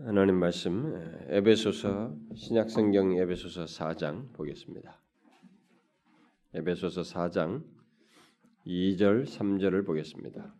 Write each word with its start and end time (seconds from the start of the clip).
하나님 0.00 0.40
말씀 0.40 0.92
에베소서 1.28 2.16
신약성경 2.34 3.16
에베소서 3.16 3.66
4장 3.66 4.32
보겠습니다. 4.32 5.00
에베소서 6.52 7.02
4장 7.02 7.62
2절 8.66 9.24
3절을 9.24 9.86
보겠습니다. 9.86 10.52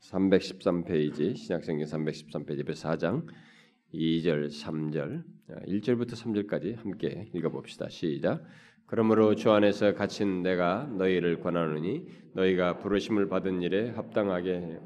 313페이지 0.00 1.36
신약성경 1.36 1.86
313페이지 1.86 2.60
에베소 2.60 2.88
4장 2.88 3.26
2절 3.94 4.48
3절 4.48 5.22
1절부터 5.68 6.14
3절까지 6.14 6.74
함께 6.74 7.30
읽어봅시다. 7.32 7.88
시작. 7.90 8.42
그러므로 8.86 9.36
주 9.36 9.52
안에서 9.52 9.94
갇힌 9.94 10.42
내가 10.42 10.88
너희를 10.98 11.38
권하노니 11.38 12.08
너희가 12.32 12.78
부르심을 12.78 13.28
받은 13.28 13.62
일에 13.62 13.90
합당하게 13.90 14.80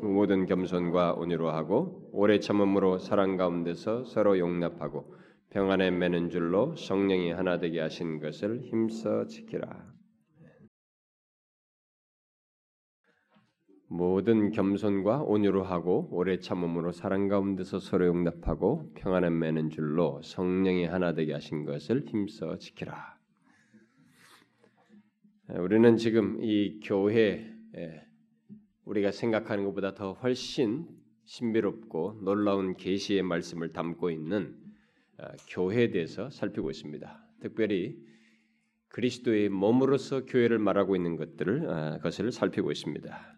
모든 0.00 0.46
겸손과 0.46 1.12
온유로 1.16 1.50
하고 1.50 2.03
오래 2.16 2.38
참음으로 2.38 3.00
사랑 3.00 3.36
가운데서 3.36 4.04
서로 4.04 4.38
용납하고 4.38 5.16
평안에 5.50 5.90
매는 5.90 6.30
줄로 6.30 6.76
성령이 6.76 7.32
하나 7.32 7.58
되게 7.58 7.80
하신 7.80 8.20
것을 8.20 8.60
힘써 8.60 9.26
지키라. 9.26 9.92
모든 13.88 14.52
겸손과 14.52 15.24
온유로 15.24 15.64
하고 15.64 16.08
오래 16.12 16.38
참음으로 16.38 16.92
사랑 16.92 17.26
가운데서 17.26 17.80
서로 17.80 18.06
용납하고 18.06 18.92
평안에 18.94 19.30
매는 19.30 19.70
줄로 19.70 20.22
성령이 20.22 20.84
하나 20.84 21.14
되게 21.14 21.32
하신 21.32 21.64
것을 21.64 22.04
힘써 22.06 22.58
지키라. 22.58 23.18
우리는 25.48 25.96
지금 25.96 26.38
이 26.44 26.78
교회 26.78 27.52
우리가 28.84 29.10
생각하는 29.10 29.64
것보다 29.64 29.94
더 29.94 30.12
훨씬 30.12 30.93
신비롭고 31.24 32.20
놀라운 32.22 32.76
계시의 32.76 33.22
말씀을 33.22 33.72
담고 33.72 34.10
있는 34.10 34.54
어, 35.18 35.26
교회에 35.48 35.90
대해서 35.90 36.30
살피고 36.30 36.70
있습니다. 36.70 37.26
특별히 37.40 37.96
그리스도의 38.88 39.48
몸으로서 39.48 40.24
교회를 40.24 40.58
말하고 40.58 40.96
있는 40.96 41.16
것들을 41.16 41.68
어, 41.68 41.98
것을 42.00 42.30
살피고 42.32 42.70
있습니다. 42.70 43.36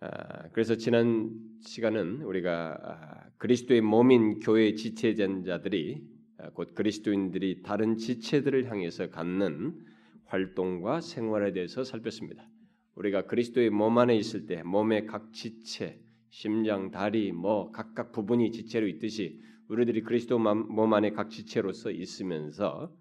어, 0.00 0.08
그래서 0.52 0.76
지난 0.76 1.30
시간은 1.60 2.22
우리가 2.22 3.30
그리스도의 3.38 3.80
몸인 3.80 4.40
교회 4.40 4.74
지체자들이 4.74 6.16
곧 6.54 6.74
그리스도인들이 6.74 7.62
다른 7.62 7.96
지체들을 7.96 8.70
향해서 8.70 9.10
갖는 9.10 9.78
활동과 10.26 11.00
생활에 11.00 11.52
대해서 11.52 11.82
살폈습니다. 11.84 12.46
우리가 12.94 13.26
그리스도의 13.26 13.70
몸 13.70 13.98
안에 13.98 14.16
있을 14.16 14.46
때 14.46 14.62
몸의 14.62 15.06
각 15.06 15.32
지체, 15.32 16.00
심장, 16.30 16.90
다리, 16.90 17.32
뭐 17.32 17.70
각각 17.70 18.12
부분이 18.12 18.50
지체로 18.50 18.86
있듯이 18.88 19.40
우리들이 19.68 20.02
그리스도 20.02 20.38
몸 20.38 20.94
안에 20.94 21.10
각 21.10 21.30
지체로서 21.30 21.90
있으면서 21.90 22.92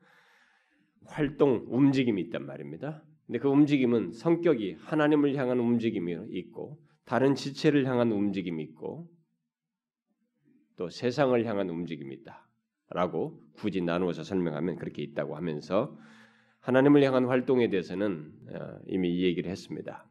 활동, 1.05 1.65
움직임이 1.67 2.21
있단 2.23 2.45
말입니다. 2.45 3.03
근데 3.25 3.39
그 3.39 3.47
움직임은 3.47 4.11
성격이 4.11 4.77
하나님을 4.79 5.35
향한 5.35 5.59
움직임이 5.59 6.15
있고 6.29 6.79
다른 7.05 7.35
지체를 7.35 7.85
향한 7.85 8.11
움직임이 8.11 8.63
있고 8.63 9.07
또 10.77 10.89
세상을 10.89 11.45
향한 11.45 11.69
움직임이 11.69 12.15
있다라고 12.15 13.41
굳이 13.53 13.81
나누어서 13.81 14.23
설명하면 14.23 14.75
그렇게 14.75 15.01
있다고 15.03 15.35
하면서 15.35 15.97
하나님을 16.59 17.03
향한 17.03 17.25
활동에 17.25 17.69
대해서는 17.69 18.31
어, 18.49 18.79
이미 18.87 19.15
이 19.15 19.23
얘기를 19.23 19.49
했습니다. 19.51 20.07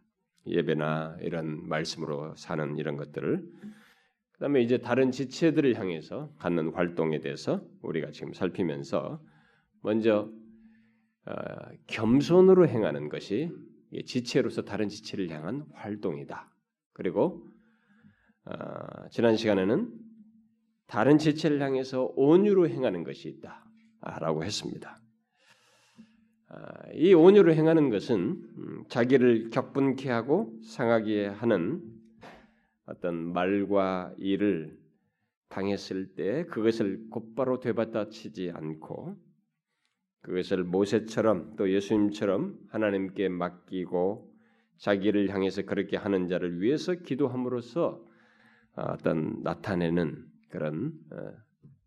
예배나 0.46 1.18
이런 1.20 1.66
말씀으로 1.68 2.34
사는 2.36 2.76
이런 2.76 2.96
것들을 2.96 3.46
그다음에 4.32 4.62
이제 4.62 4.78
다른 4.78 5.10
지체들을 5.10 5.78
향해서 5.78 6.32
갖는 6.38 6.70
활동에 6.70 7.20
대해서 7.20 7.64
우리가 7.82 8.10
지금 8.10 8.32
살피면서 8.32 9.22
먼저 9.80 10.30
어, 11.26 11.34
겸손으로 11.86 12.68
행하는 12.68 13.08
것이 13.08 13.50
지체로서 14.04 14.62
다른 14.62 14.88
지체를 14.88 15.30
향한 15.30 15.64
활동이다. 15.72 16.50
그리고 16.92 17.46
어, 18.44 19.08
지난 19.10 19.36
시간에는 19.36 19.92
다른 20.86 21.16
지체를 21.16 21.62
향해서 21.62 22.12
온유로 22.16 22.68
행하는 22.68 23.04
것이 23.04 23.28
있다라고 23.28 24.44
했습니다. 24.44 24.98
아, 26.56 26.92
이 26.92 27.12
온유로 27.14 27.52
행하는 27.52 27.90
것은 27.90 28.18
음, 28.58 28.84
자기를 28.88 29.50
격분케 29.50 30.08
하고 30.08 30.56
상하게 30.62 31.26
하는 31.26 31.82
어떤 32.86 33.32
말과 33.32 34.14
일을 34.18 34.78
당했을 35.48 36.14
때 36.14 36.44
그것을 36.46 37.08
곧바로 37.10 37.58
되받아 37.58 38.08
치지 38.08 38.52
않고 38.54 39.16
그것을 40.20 40.64
모세처럼 40.64 41.56
또 41.56 41.70
예수님처럼 41.70 42.56
하나님께 42.68 43.28
맡기고 43.30 44.32
자기를 44.78 45.30
향해서 45.30 45.62
그렇게 45.62 45.96
하는 45.96 46.28
자를 46.28 46.60
위해서 46.60 46.94
기도함으로써 46.94 48.04
어떤 48.76 49.42
나타내는 49.42 50.24
그런 50.50 50.92
어, 51.12 51.32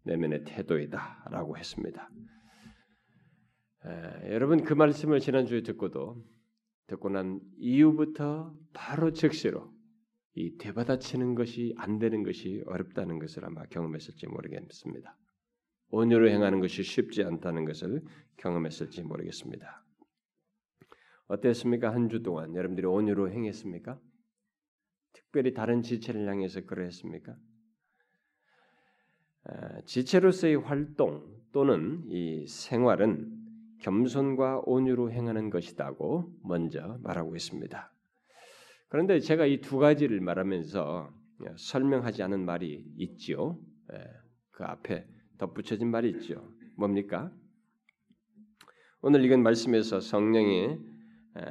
내면의 0.03 0.43
태도이다라고 0.45 1.57
했습니다. 1.57 2.09
에, 3.87 4.33
여러분 4.33 4.63
그 4.63 4.73
말씀을 4.73 5.19
지난주에 5.19 5.61
듣고도 5.63 6.23
듣고 6.87 7.09
난 7.09 7.39
이후부터 7.57 8.55
바로 8.73 9.11
즉시로 9.11 9.73
이 10.35 10.57
되받아치는 10.57 11.35
것이 11.35 11.73
안 11.77 11.99
되는 11.99 12.23
것이 12.23 12.63
어렵다는 12.67 13.19
것을 13.19 13.45
아마 13.45 13.63
경험했을지 13.65 14.27
모르겠습니다. 14.27 15.17
온유로 15.89 16.29
행하는 16.29 16.59
것이 16.59 16.83
쉽지 16.83 17.23
않다는 17.23 17.65
것을 17.65 18.03
경험했을지 18.37 19.03
모르겠습니다. 19.03 19.83
어땠습니까? 21.27 21.93
한 21.93 22.09
주 22.09 22.21
동안 22.23 22.55
여러분들이 22.55 22.85
온유로 22.85 23.31
행했습니까? 23.31 23.99
특별히 25.13 25.53
다른 25.53 25.81
지체를 25.81 26.27
향해서 26.27 26.61
그러했습니까? 26.65 27.35
지체로서의 29.85 30.57
활동 30.57 31.25
또는 31.51 32.03
이 32.09 32.45
생활은 32.47 33.36
겸손과 33.81 34.61
온유로 34.65 35.11
행하는 35.11 35.49
것이다고 35.49 36.31
먼저 36.43 36.97
말하고 37.03 37.35
있습니다. 37.35 37.91
그런데 38.89 39.19
제가 39.19 39.45
이 39.45 39.59
두 39.61 39.77
가지를 39.77 40.21
말하면서 40.21 41.13
설명하지 41.57 42.23
않은 42.23 42.45
말이 42.45 42.83
있지요. 42.97 43.59
예, 43.93 44.03
그 44.51 44.63
앞에 44.63 45.05
덧붙여진 45.37 45.89
말이 45.91 46.09
있죠. 46.11 46.49
뭡니까? 46.75 47.31
오늘 49.01 49.23
읽은 49.25 49.43
말씀에서 49.43 49.99
성령이 49.99 50.77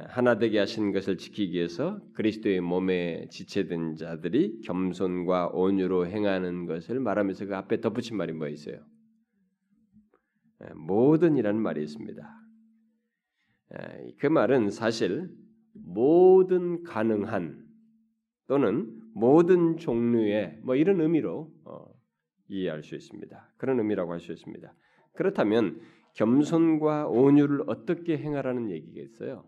하나 0.09 0.37
되게 0.37 0.59
하신 0.59 0.91
것을 0.91 1.17
지키기 1.17 1.53
위해서 1.53 2.01
그리스도의 2.13 2.59
몸에 2.59 3.27
지체된 3.29 3.95
자들이 3.95 4.59
겸손과 4.65 5.51
온유로 5.53 6.07
행하는 6.07 6.65
것을 6.65 6.99
말하면서 6.99 7.45
그 7.45 7.55
앞에 7.55 7.79
덧붙인 7.79 8.17
말이 8.17 8.33
뭐 8.33 8.49
있어요? 8.49 8.83
예, 10.63 10.73
모든이라는 10.73 11.61
말이 11.61 11.83
있습니다. 11.83 12.41
예, 13.73 14.15
그 14.19 14.27
말은 14.27 14.69
사실 14.71 15.29
모든 15.73 16.83
가능한 16.83 17.65
또는 18.47 19.01
모든 19.13 19.77
종류의 19.77 20.59
뭐 20.63 20.75
이런 20.75 21.01
의미로 21.01 21.51
어, 21.65 21.85
이해할 22.47 22.83
수 22.83 22.95
있습니다. 22.95 23.53
그런 23.57 23.79
의미라고 23.79 24.11
할 24.11 24.19
수 24.19 24.31
있습니다. 24.31 24.73
그렇다면 25.13 25.81
겸손과 26.13 27.07
온유를 27.07 27.63
어떻게 27.67 28.17
행하라는 28.17 28.71
얘기겠어요? 28.71 29.45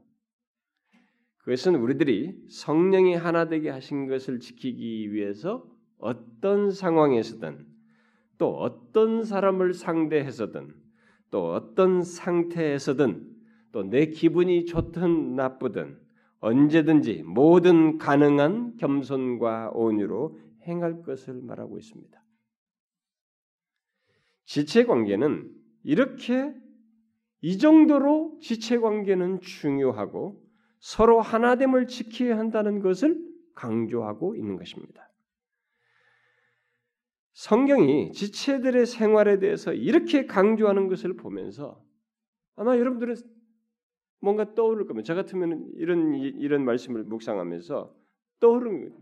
그것은 1.37 1.75
우리들이 1.75 2.47
성령이 2.49 3.15
하나 3.15 3.47
되게 3.47 3.69
하신 3.69 4.07
것을 4.07 4.39
지키기 4.39 5.11
위해서 5.13 5.65
어떤 5.97 6.71
상황에서든 6.71 7.65
또 8.37 8.55
어떤 8.57 9.23
사람을 9.23 9.73
상대해서든 9.73 10.73
또 11.31 11.53
어떤 11.53 12.03
상태에서든 12.03 13.27
또 13.71 13.83
내 13.83 14.07
기분이 14.07 14.65
좋든 14.65 15.35
나쁘든 15.35 15.99
언제든지 16.39 17.23
모든 17.23 17.97
가능한 17.97 18.77
겸손과 18.77 19.71
온유로 19.73 20.39
행할 20.63 21.03
것을 21.03 21.41
말하고 21.41 21.77
있습니다. 21.77 22.23
지체 24.45 24.85
관계는 24.85 25.51
이렇게 25.83 26.53
이 27.41 27.57
정도로 27.57 28.37
지체 28.41 28.79
관계는 28.79 29.41
중요하고 29.41 30.43
서로 30.79 31.21
하나됨을 31.21 31.87
지켜야 31.87 32.37
한다는 32.37 32.79
것을 32.79 33.19
강조하고 33.53 34.35
있는 34.35 34.55
것입니다. 34.55 35.08
성경이 37.39 38.11
지체들의 38.11 38.85
생활에 38.85 39.39
대해서 39.39 39.71
이렇게 39.73 40.25
강조하는 40.25 40.89
것을 40.89 41.15
보면서 41.15 41.81
아마 42.57 42.77
여러분들은 42.77 43.15
뭔가 44.19 44.53
떠오를 44.53 44.85
겁니다. 44.85 45.05
저 45.05 45.15
같으면 45.15 45.71
이런 45.75 46.15
이런 46.15 46.65
말씀을 46.65 47.05
묵상하면서 47.05 47.95
떠오르는 48.41 48.79
거예요. 48.81 49.01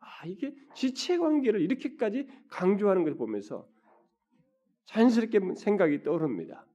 아, 0.00 0.26
이게 0.26 0.54
지체 0.74 1.16
관계를 1.16 1.62
이렇게까지 1.62 2.28
강조하는 2.48 3.02
것을 3.02 3.16
보면서 3.16 3.66
자연스럽게 4.84 5.40
생각이 5.56 6.02
떠오릅니다. 6.02 6.66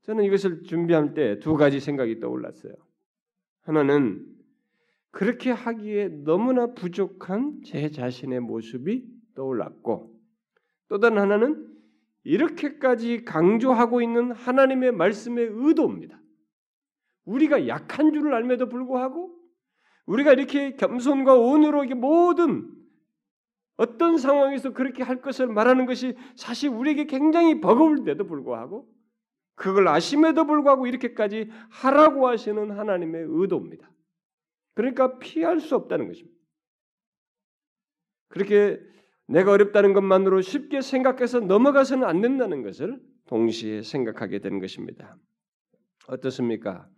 저는 0.00 0.24
이것을 0.24 0.62
준비할 0.62 1.12
때 1.12 1.38
두 1.38 1.56
가지 1.56 1.80
생각이 1.80 2.18
떠올랐어요. 2.18 2.72
하나는 3.60 4.26
그렇게 5.10 5.50
하기에 5.50 6.08
너무나 6.24 6.72
부족한 6.72 7.60
제 7.62 7.90
자신의 7.90 8.40
모습이 8.40 9.19
떠올랐고 9.40 10.14
또 10.88 10.98
다른 10.98 11.18
하나는 11.18 11.66
이렇게까지 12.24 13.24
강조하고 13.24 14.02
있는 14.02 14.32
하나님의 14.32 14.92
말씀의 14.92 15.48
의도입니다. 15.50 16.20
우리가 17.24 17.66
약한 17.66 18.12
줄을 18.12 18.34
알면도 18.34 18.68
불구하고 18.68 19.34
우리가 20.06 20.32
이렇게 20.32 20.76
겸손과 20.76 21.32
이게 21.84 21.94
모든 21.94 22.70
어떤 23.76 24.18
상황에서 24.18 24.72
그렇게 24.72 25.02
할 25.02 25.22
것을 25.22 25.46
말하는 25.46 25.86
것이 25.86 26.14
사실 26.36 26.68
우리에게 26.68 27.06
굉장히 27.06 27.60
버거울 27.60 28.04
때도 28.04 28.26
불구하고 28.26 28.86
그걸 29.54 29.88
아심에도 29.88 30.46
불구하고 30.46 30.86
이렇게까지 30.86 31.50
하라고 31.70 32.28
하시는 32.28 32.70
하나님의 32.72 33.24
의도입니다. 33.28 33.90
그러니까 34.74 35.18
피할 35.18 35.60
수 35.60 35.76
없다는 35.76 36.08
것입니다. 36.08 36.38
그렇게 38.28 38.80
내가 39.30 39.52
어렵다는 39.52 39.92
것만으로 39.92 40.40
쉽게 40.40 40.80
생각해서 40.80 41.40
넘어가서는 41.40 42.04
안 42.06 42.20
된다는 42.20 42.62
것을 42.62 43.00
동시에 43.26 43.82
생각하게 43.82 44.40
되는 44.40 44.58
것입니다. 44.58 45.16
어떻습니까? 46.08 46.88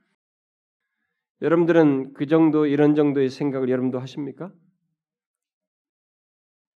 여러분들은 1.42 2.14
그 2.14 2.26
정도 2.26 2.66
이런 2.66 2.94
정도의 2.94 3.28
생각을 3.28 3.68
여러분도 3.68 3.98
하십니까? 3.98 4.52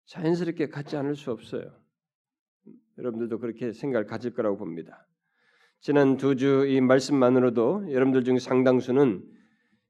자연스럽게 0.07 0.69
갖지 0.69 0.97
않을 0.97 1.17
수 1.17 1.31
없어요. 1.31 1.73
여러분들도 2.99 3.39
그렇게 3.39 3.73
생각을 3.73 4.07
가질 4.07 4.35
거라고 4.35 4.57
봅니다. 4.59 5.07
지난 5.81 6.17
두 6.17 6.35
주 6.35 6.67
이 6.67 6.81
말씀만으로도 6.81 7.93
여러분들 7.93 8.25
중 8.25 8.39
상당수는 8.39 9.25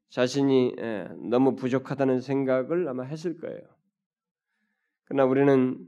자신이 0.09 0.75
예, 0.79 1.07
너무 1.29 1.55
부족하다는 1.55 2.21
생각을 2.21 2.87
아마 2.87 3.03
했을 3.03 3.37
거예요. 3.37 3.76
그러나 5.07 5.23
우리는 5.25 5.87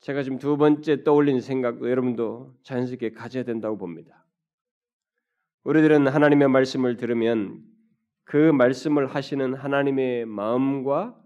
제가 0.00 0.22
지금 0.22 0.38
두 0.38 0.56
번째 0.56 1.04
떠올린 1.04 1.40
생각도 1.40 1.90
여러분도 1.90 2.54
자연스럽게 2.62 3.10
가져야 3.12 3.44
된다고 3.44 3.76
봅니다. 3.76 4.24
우리들은 5.64 6.08
하나님의 6.08 6.48
말씀을 6.48 6.96
들으면 6.96 7.62
그 8.24 8.36
말씀을 8.52 9.06
하시는 9.06 9.52
하나님의 9.52 10.24
마음과 10.24 11.20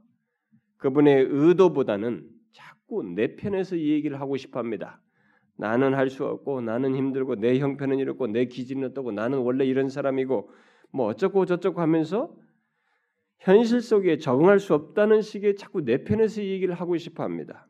그분의 0.79 1.29
의도보다는 1.31 2.29
자꾸 2.50 3.05
내 3.05 3.37
편에서 3.37 3.77
이 3.77 3.91
얘기를 3.91 4.20
하고 4.20 4.37
싶어 4.37 4.59
합니다. 4.59 5.00
나는 5.56 5.94
할 5.94 6.11
수 6.11 6.25
없고 6.25 6.61
나는 6.61 6.97
힘들고 6.97 7.37
내 7.37 7.61
형편은 7.61 8.00
이렇고 8.00 8.27
내 8.27 8.47
기질은 8.47 8.82
어떻고 8.87 9.12
나는 9.12 9.38
원래 9.38 9.65
이런 9.65 9.88
사람이고 9.88 10.50
뭐 10.91 11.06
어쩌고 11.06 11.47
저쩌고 11.47 11.81
하면서 11.81 12.35
현실 13.38 13.81
속에 13.81 14.19
적응할 14.19 14.58
수 14.58 14.75
없다는 14.75 15.20
식의 15.20 15.56
자꾸 15.56 15.84
내 15.84 16.04
편에서 16.04 16.42
얘기를 16.42 16.75
하고 16.75 16.96
싶어 16.96 17.22
합니다. 17.22 17.69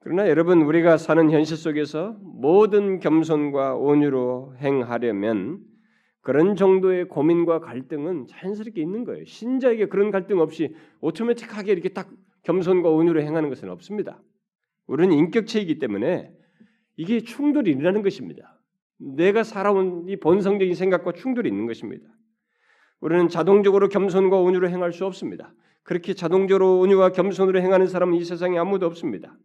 그러나 0.00 0.28
여러분 0.28 0.62
우리가 0.62 0.96
사는 0.96 1.30
현실 1.30 1.56
속에서 1.56 2.16
모든 2.22 3.00
겸손과 3.00 3.76
온유로 3.76 4.56
행하려면 4.58 5.60
그런 6.22 6.56
정도의 6.56 7.08
고민과 7.08 7.60
갈등은 7.60 8.26
자연스럽게 8.26 8.80
있는 8.80 9.04
거예요. 9.04 9.24
신자에게 9.24 9.86
그런 9.86 10.10
갈등 10.10 10.40
없이 10.40 10.74
오토매틱하게 11.00 11.72
이렇게 11.72 11.90
딱 11.90 12.10
겸손과 12.42 12.90
온유로 12.90 13.22
행하는 13.22 13.48
것은 13.48 13.68
없습니다. 13.70 14.22
우리는 14.86 15.14
인격체이기 15.14 15.78
때문에 15.78 16.32
이게 16.96 17.20
충돌이 17.20 17.70
일어나는 17.70 18.02
것입니다. 18.02 18.58
내가 18.98 19.42
살아온 19.42 20.06
이 20.08 20.16
본성적인 20.16 20.74
생각과 20.74 21.12
충돌이 21.12 21.48
있는 21.48 21.66
것입니다. 21.66 22.06
우리는 23.00 23.28
자동적으로 23.28 23.88
겸손과 23.88 24.38
온유로 24.38 24.68
행할 24.68 24.92
수 24.92 25.06
없습니다. 25.06 25.52
그렇게 25.82 26.14
자동적으로 26.14 26.78
온유와 26.80 27.10
겸손으로 27.10 27.60
행하는 27.60 27.86
사람은 27.86 28.14
이 28.16 28.24
세상에 28.24 28.58
아무도 28.58 28.86
없습니다. 28.86 29.36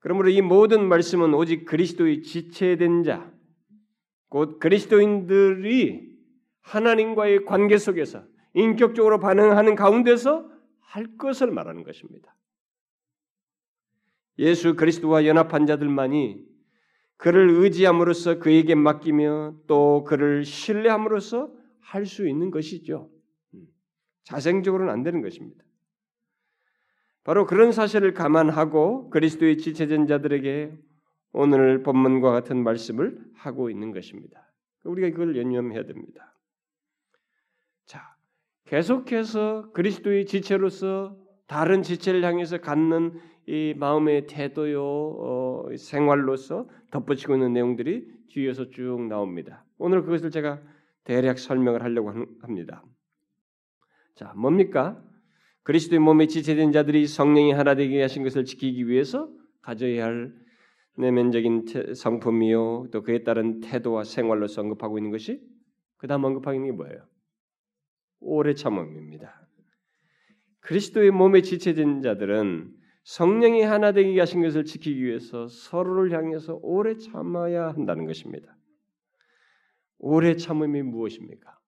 그러므로 0.00 0.28
이 0.28 0.40
모든 0.40 0.88
말씀은 0.88 1.34
오직 1.34 1.64
그리스도의 1.64 2.22
지체된 2.22 3.04
자, 3.04 3.32
곧 4.28 4.58
그리스도인들이 4.58 6.08
하나님과의 6.60 7.44
관계 7.44 7.78
속에서 7.78 8.24
인격적으로 8.54 9.18
반응하는 9.20 9.74
가운데서 9.74 10.50
할 10.80 11.16
것을 11.16 11.50
말하는 11.50 11.84
것입니다. 11.84 12.34
예수 14.38 14.74
그리스도와 14.76 15.26
연합한 15.26 15.66
자들만이 15.66 16.46
그를 17.18 17.50
의지함으로써 17.50 18.38
그에게 18.38 18.74
맡기며 18.74 19.56
또 19.66 20.04
그를 20.04 20.44
신뢰함으로써 20.44 21.52
할 21.80 22.06
수 22.06 22.28
있는 22.28 22.50
것이죠. 22.50 23.10
음. 23.54 23.66
자생적으로는 24.24 24.92
안 24.92 25.02
되는 25.02 25.22
것입니다. 25.22 25.64
바로 27.24 27.46
그런 27.46 27.72
사실을 27.72 28.14
감안하고 28.14 29.10
그리스도의 29.10 29.58
지체된 29.58 30.06
자들에게 30.06 30.78
오늘 31.32 31.82
본문과 31.82 32.30
같은 32.30 32.62
말씀을 32.62 33.18
하고 33.34 33.68
있는 33.70 33.92
것입니다. 33.92 34.50
우리가 34.84 35.08
이걸 35.08 35.36
연념해야 35.36 35.84
됩니다. 35.84 36.34
자, 37.84 38.16
계속해서 38.66 39.72
그리스도의 39.72 40.26
지체로서 40.26 41.16
다른 41.46 41.82
지체를 41.82 42.22
향해서 42.24 42.58
갖는 42.58 43.18
이 43.48 43.72
마음의 43.74 44.26
태도요 44.26 44.82
어, 44.84 45.68
생활로서 45.74 46.68
덧붙이고 46.90 47.32
있는 47.32 47.54
내용들이 47.54 48.06
뒤에서 48.28 48.68
쭉 48.68 49.06
나옵니다. 49.08 49.64
오늘 49.78 50.02
그것을 50.02 50.30
제가 50.30 50.60
대략 51.04 51.38
설명을 51.38 51.82
하려고 51.82 52.12
합니다. 52.42 52.84
자, 54.14 54.34
뭡니까? 54.36 55.02
그리스도의 55.62 55.98
몸에 55.98 56.26
지체된 56.26 56.72
자들이 56.72 57.06
성령이 57.06 57.52
하나 57.52 57.74
되게 57.74 58.02
하신 58.02 58.22
것을 58.22 58.44
지키기 58.44 58.86
위해서 58.86 59.30
가져야 59.62 60.04
할 60.04 60.34
내면적인 60.98 61.94
성품이요 61.94 62.88
또 62.92 63.02
그에 63.02 63.24
따른 63.24 63.60
태도와 63.60 64.04
생활로서 64.04 64.60
언급하고 64.60 64.98
있는 64.98 65.10
것이 65.10 65.40
그다음 65.96 66.24
언급하고 66.24 66.54
있는 66.54 66.72
게 66.72 66.72
뭐예요? 66.76 67.02
오래 68.20 68.52
참음입니다. 68.52 69.48
그리스도의 70.60 71.12
몸에 71.12 71.40
지체된 71.40 72.02
자들은 72.02 72.77
성령이 73.08 73.62
하나 73.62 73.92
되게 73.92 74.18
하신 74.20 74.42
것을 74.42 74.66
지키기 74.66 75.02
위해서 75.02 75.48
서로를 75.48 76.12
향해서 76.12 76.58
오래 76.60 76.94
참아야 76.98 77.68
한다는 77.68 78.04
것입니다. 78.04 78.54
오래 79.98 80.36
참음이 80.36 80.82
무엇입니까? 80.82 81.58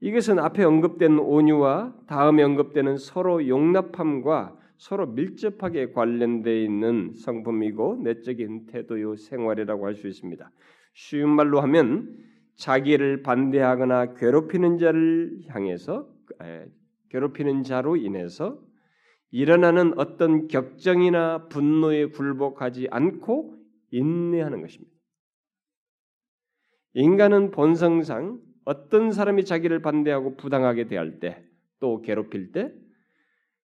이것은 0.00 0.40
앞에 0.40 0.62
언급된 0.62 1.18
온유와 1.18 1.94
다음에 2.06 2.42
언급되는 2.42 2.98
서로 2.98 3.48
용납함과 3.48 4.58
서로 4.76 5.06
밀접하게 5.06 5.92
관련되어 5.92 6.54
있는 6.54 7.14
성품이고 7.14 8.02
내적인 8.02 8.66
태도요 8.66 9.16
생활이라고 9.16 9.86
할 9.86 9.94
수 9.94 10.06
있습니다. 10.06 10.50
쉬운 10.92 11.30
말로 11.30 11.62
하면 11.62 12.14
자기를 12.56 13.22
반대하거나 13.22 14.12
괴롭히는 14.16 14.76
자를 14.76 15.40
향해서 15.48 16.06
괴롭히는 17.08 17.62
자로 17.62 17.96
인해서 17.96 18.67
일어나는 19.30 19.98
어떤 19.98 20.48
격정이나 20.48 21.48
분노에 21.48 22.06
굴복하지 22.06 22.88
않고 22.90 23.56
인내하는 23.90 24.60
것입니다. 24.62 24.96
인간은 26.94 27.50
본성상 27.50 28.40
어떤 28.64 29.12
사람이 29.12 29.44
자기를 29.44 29.82
반대하고 29.82 30.36
부당하게 30.36 30.88
대할 30.88 31.20
때, 31.20 31.44
또 31.80 32.00
괴롭힐 32.02 32.52
때 32.52 32.72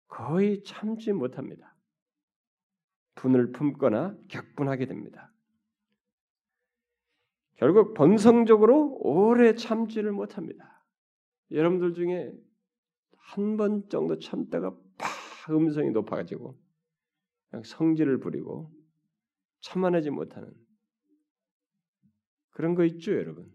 거의 0.09 0.63
참지 0.63 1.13
못합니다. 1.13 1.75
분을 3.17 3.53
품거나 3.53 4.17
격분하게 4.29 4.87
됩니다. 4.87 5.33
결국 7.57 7.95
본성적으로 7.95 8.99
오래 9.01 9.55
참지를 9.55 10.13
못합니다. 10.13 10.85
여러분들 11.51 11.95
중에 11.95 12.33
한 13.17 13.57
번 13.57 13.89
정도 13.89 14.19
참다가 14.19 14.77
팍 15.45 15.55
음성이 15.55 15.91
높아가지고 15.91 16.59
성질을 17.65 18.19
부리고 18.19 18.73
참아내지 19.61 20.09
못하는 20.11 20.51
그런 22.51 22.75
거 22.75 22.85
있죠, 22.85 23.13
여러분. 23.13 23.53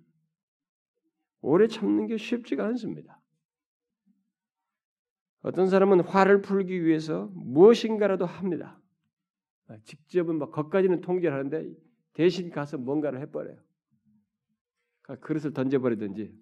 오래 1.41 1.67
참는 1.67 2.05
게 2.05 2.17
쉽지가 2.17 2.65
않습니다. 2.67 3.19
어떤 5.41 5.69
사람은 5.69 6.01
화를 6.01 6.41
풀기 6.41 6.85
위해서 6.85 7.31
무엇인가라도 7.33 8.25
합니다. 8.25 8.79
직접은 9.85 10.37
막 10.37 10.51
거기까지는 10.51 11.01
통제를 11.01 11.35
하는데 11.35 11.73
대신 12.13 12.51
가서 12.51 12.77
뭔가를 12.77 13.19
해버려요. 13.21 13.57
그러니까 15.01 15.25
그릇을 15.25 15.53
던져버리든지 15.53 16.37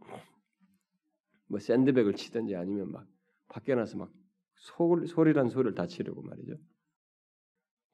뭐 1.48 1.60
샌드백을 1.60 2.16
치든지 2.16 2.56
아니면 2.56 2.92
막 2.92 3.08
밖에 3.48 3.76
나서 3.76 3.98
막 3.98 4.12
소, 4.58 5.06
소리란 5.06 5.50
소리를 5.50 5.76
다 5.76 5.88
치려고 5.88 6.22
말이죠. 6.22 6.56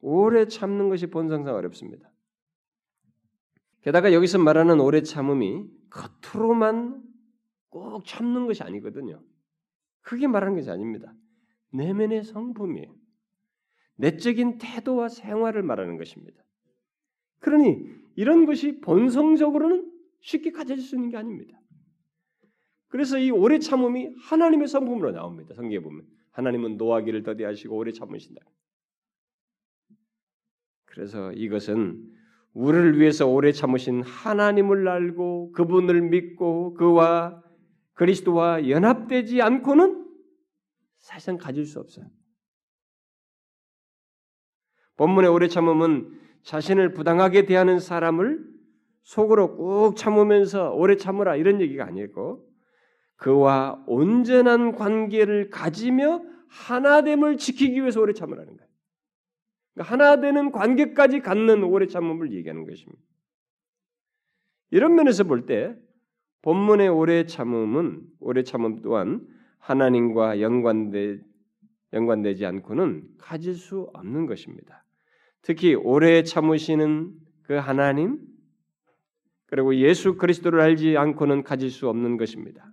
오래 0.00 0.46
참는 0.46 0.88
것이 0.88 1.06
본성상 1.06 1.54
어렵습니다. 1.54 2.10
게다가 3.82 4.12
여기서 4.12 4.38
말하는 4.38 4.80
오래 4.80 5.02
참음이 5.02 5.68
겉으로만 5.90 7.02
꼭 7.68 8.04
참는 8.06 8.46
것이 8.46 8.62
아니거든요. 8.62 9.22
크게 10.00 10.26
말하는 10.26 10.56
것이 10.56 10.70
아닙니다. 10.70 11.14
내면의 11.70 12.24
성품이에요. 12.24 12.94
내적인 13.96 14.58
태도와 14.58 15.08
생활을 15.08 15.62
말하는 15.62 15.98
것입니다. 15.98 16.42
그러니 17.40 17.86
이런 18.16 18.46
것이 18.46 18.80
본성적으로는 18.80 19.90
쉽게 20.20 20.52
가져질 20.52 20.82
수 20.82 20.96
있는 20.96 21.10
게 21.10 21.16
아닙니다. 21.16 21.60
그래서 22.88 23.18
이 23.18 23.30
오래 23.30 23.58
참음이 23.58 24.14
하나님의 24.18 24.68
성품으로 24.68 25.12
나옵니다. 25.12 25.54
성경에 25.54 25.80
보면 25.80 26.06
하나님은 26.34 26.76
노하기를 26.76 27.22
더디하시고 27.22 27.76
오래 27.76 27.92
참으신다. 27.92 28.42
그래서 30.84 31.32
이것은 31.32 32.12
우리를 32.52 33.00
위해서 33.00 33.26
오래 33.26 33.50
참으신 33.50 34.02
하나님을 34.02 34.86
알고 34.86 35.52
그분을 35.52 36.02
믿고 36.02 36.74
그와 36.74 37.42
그리스도와 37.94 38.68
연합되지 38.68 39.42
않고는 39.42 40.08
사실상 40.98 41.36
가질 41.36 41.66
수 41.66 41.80
없어요. 41.80 42.06
본문의 44.96 45.30
오래 45.30 45.48
참음은 45.48 46.20
자신을 46.42 46.94
부당하게 46.94 47.46
대하는 47.46 47.78
사람을 47.78 48.44
속으로 49.02 49.56
꾹 49.56 49.96
참으면서 49.96 50.72
오래 50.72 50.96
참으라 50.96 51.36
이런 51.36 51.60
얘기가 51.60 51.84
아니고 51.84 52.48
그와 53.16 53.82
온전한 53.86 54.72
관계를 54.72 55.50
가지며 55.50 56.22
하나됨을 56.48 57.36
지키기 57.36 57.80
위해서 57.80 58.00
오래 58.00 58.12
참으라는 58.12 58.56
거예요. 58.56 58.68
그러니까 59.74 59.92
하나 59.92 60.20
되는 60.20 60.52
관계까지 60.52 61.20
갖는 61.20 61.64
오래 61.64 61.86
참음을 61.86 62.32
얘기하는 62.32 62.64
것입니다. 62.64 63.02
이런 64.70 64.94
면에서 64.94 65.24
볼 65.24 65.46
때 65.46 65.76
본문의 66.42 66.88
오래 66.88 67.24
참음은 67.24 68.02
오래 68.20 68.42
참음 68.42 68.82
또한 68.82 69.26
하나님과 69.58 70.40
연관되 70.40 71.18
연관되지 71.92 72.44
않고는 72.44 73.04
가질 73.18 73.54
수 73.54 73.88
없는 73.94 74.26
것입니다. 74.26 74.84
특히 75.42 75.74
오래 75.74 76.22
참으시는 76.22 77.12
그 77.44 77.54
하나님 77.54 78.18
그리고 79.46 79.74
예수 79.76 80.16
그리스도를 80.16 80.60
알지 80.60 80.96
않고는 80.96 81.44
가질 81.44 81.70
수 81.70 81.88
없는 81.88 82.16
것입니다. 82.16 82.70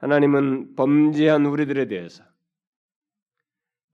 하나님은 0.00 0.76
범죄한 0.76 1.46
우리들에 1.46 1.86
대해서 1.86 2.24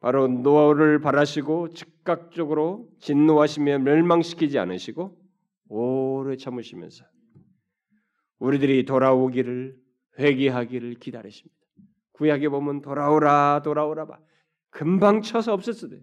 바로 0.01 0.29
노아를 0.29 1.01
바라시고 1.01 1.71
즉각적으로 1.71 2.89
진노하시며 3.01 3.79
멸망시키지 3.81 4.59
않으시고 4.59 5.21
오래 5.69 6.37
참으시면서 6.37 7.05
우리들이 8.39 8.85
돌아오기를 8.85 9.77
회개하기를 10.19 10.95
기다리십니다. 10.95 11.57
구약에 12.13 12.49
보면 12.49 12.83
돌아오라 12.83 13.63
돌아오라 13.65 14.07
봐. 14.07 14.21
금방 14.71 15.23
쳐서 15.23 15.53
없었어요. 15.55 15.99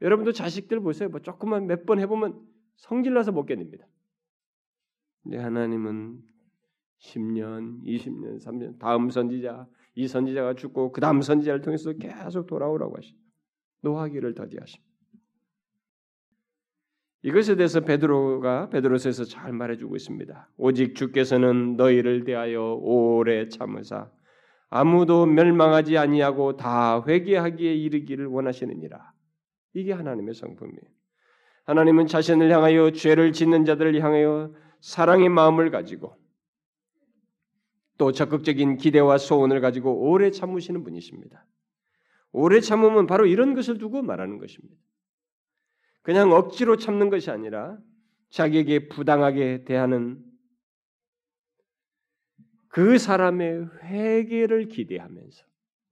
여러분도 0.00 0.32
자식들 0.32 0.80
보세요. 0.80 1.08
뭐 1.08 1.20
조금만 1.20 1.66
몇 1.66 1.84
번 1.84 1.98
해보면 2.00 2.40
성질나서 2.76 3.32
못 3.32 3.44
견딥니다. 3.46 3.84
근데 5.22 5.38
하나님은 5.38 6.20
10년, 7.00 7.82
20년, 7.84 8.42
3년 8.42 8.78
다음 8.78 9.10
선지자 9.10 9.66
이 9.94 10.06
선지자가 10.06 10.54
죽고 10.54 10.92
그 10.92 11.00
다음 11.00 11.22
선지자를 11.22 11.60
통해서 11.60 11.92
계속 11.92 12.46
돌아오라고 12.46 12.96
하십니다. 12.96 13.24
노하기를 13.82 14.34
더디하십니다. 14.34 14.88
이것에 17.22 17.56
대해서 17.56 17.80
베드로가 17.80 18.70
베드로서에서 18.70 19.24
잘 19.24 19.52
말해주고 19.52 19.96
있습니다. 19.96 20.50
오직 20.56 20.94
주께서는 20.94 21.76
너희를 21.76 22.24
대하여 22.24 22.74
오래 22.80 23.48
참으사 23.48 24.10
아무도 24.70 25.26
멸망하지 25.26 25.98
아니하고 25.98 26.56
다 26.56 27.02
회개하기에 27.06 27.74
이르기를 27.74 28.26
원하시느니라. 28.26 29.12
이게 29.74 29.92
하나님의 29.92 30.34
성품이에요. 30.34 30.82
하나님은 31.64 32.06
자신을 32.06 32.50
향하여 32.50 32.92
죄를 32.92 33.32
짓는 33.32 33.64
자들을 33.64 34.00
향하여 34.00 34.52
사랑의 34.80 35.28
마음을 35.28 35.70
가지고 35.70 36.16
또 37.98 38.12
적극적인 38.12 38.76
기대와 38.76 39.18
소원을 39.18 39.60
가지고 39.60 40.08
오래 40.08 40.30
참으시는 40.30 40.84
분이십니다. 40.84 41.44
오래 42.32 42.60
참으면 42.60 43.06
바로 43.06 43.26
이런 43.26 43.54
것을 43.54 43.78
두고 43.78 44.02
말하는 44.02 44.38
것입니다. 44.38 44.76
그냥 46.02 46.32
억지로 46.32 46.76
참는 46.76 47.10
것이 47.10 47.30
아니라 47.30 47.76
자기에게 48.30 48.88
부당하게 48.88 49.64
대하는 49.64 50.24
그 52.68 52.98
사람의 52.98 53.68
회개를 53.82 54.68
기대하면서 54.68 55.44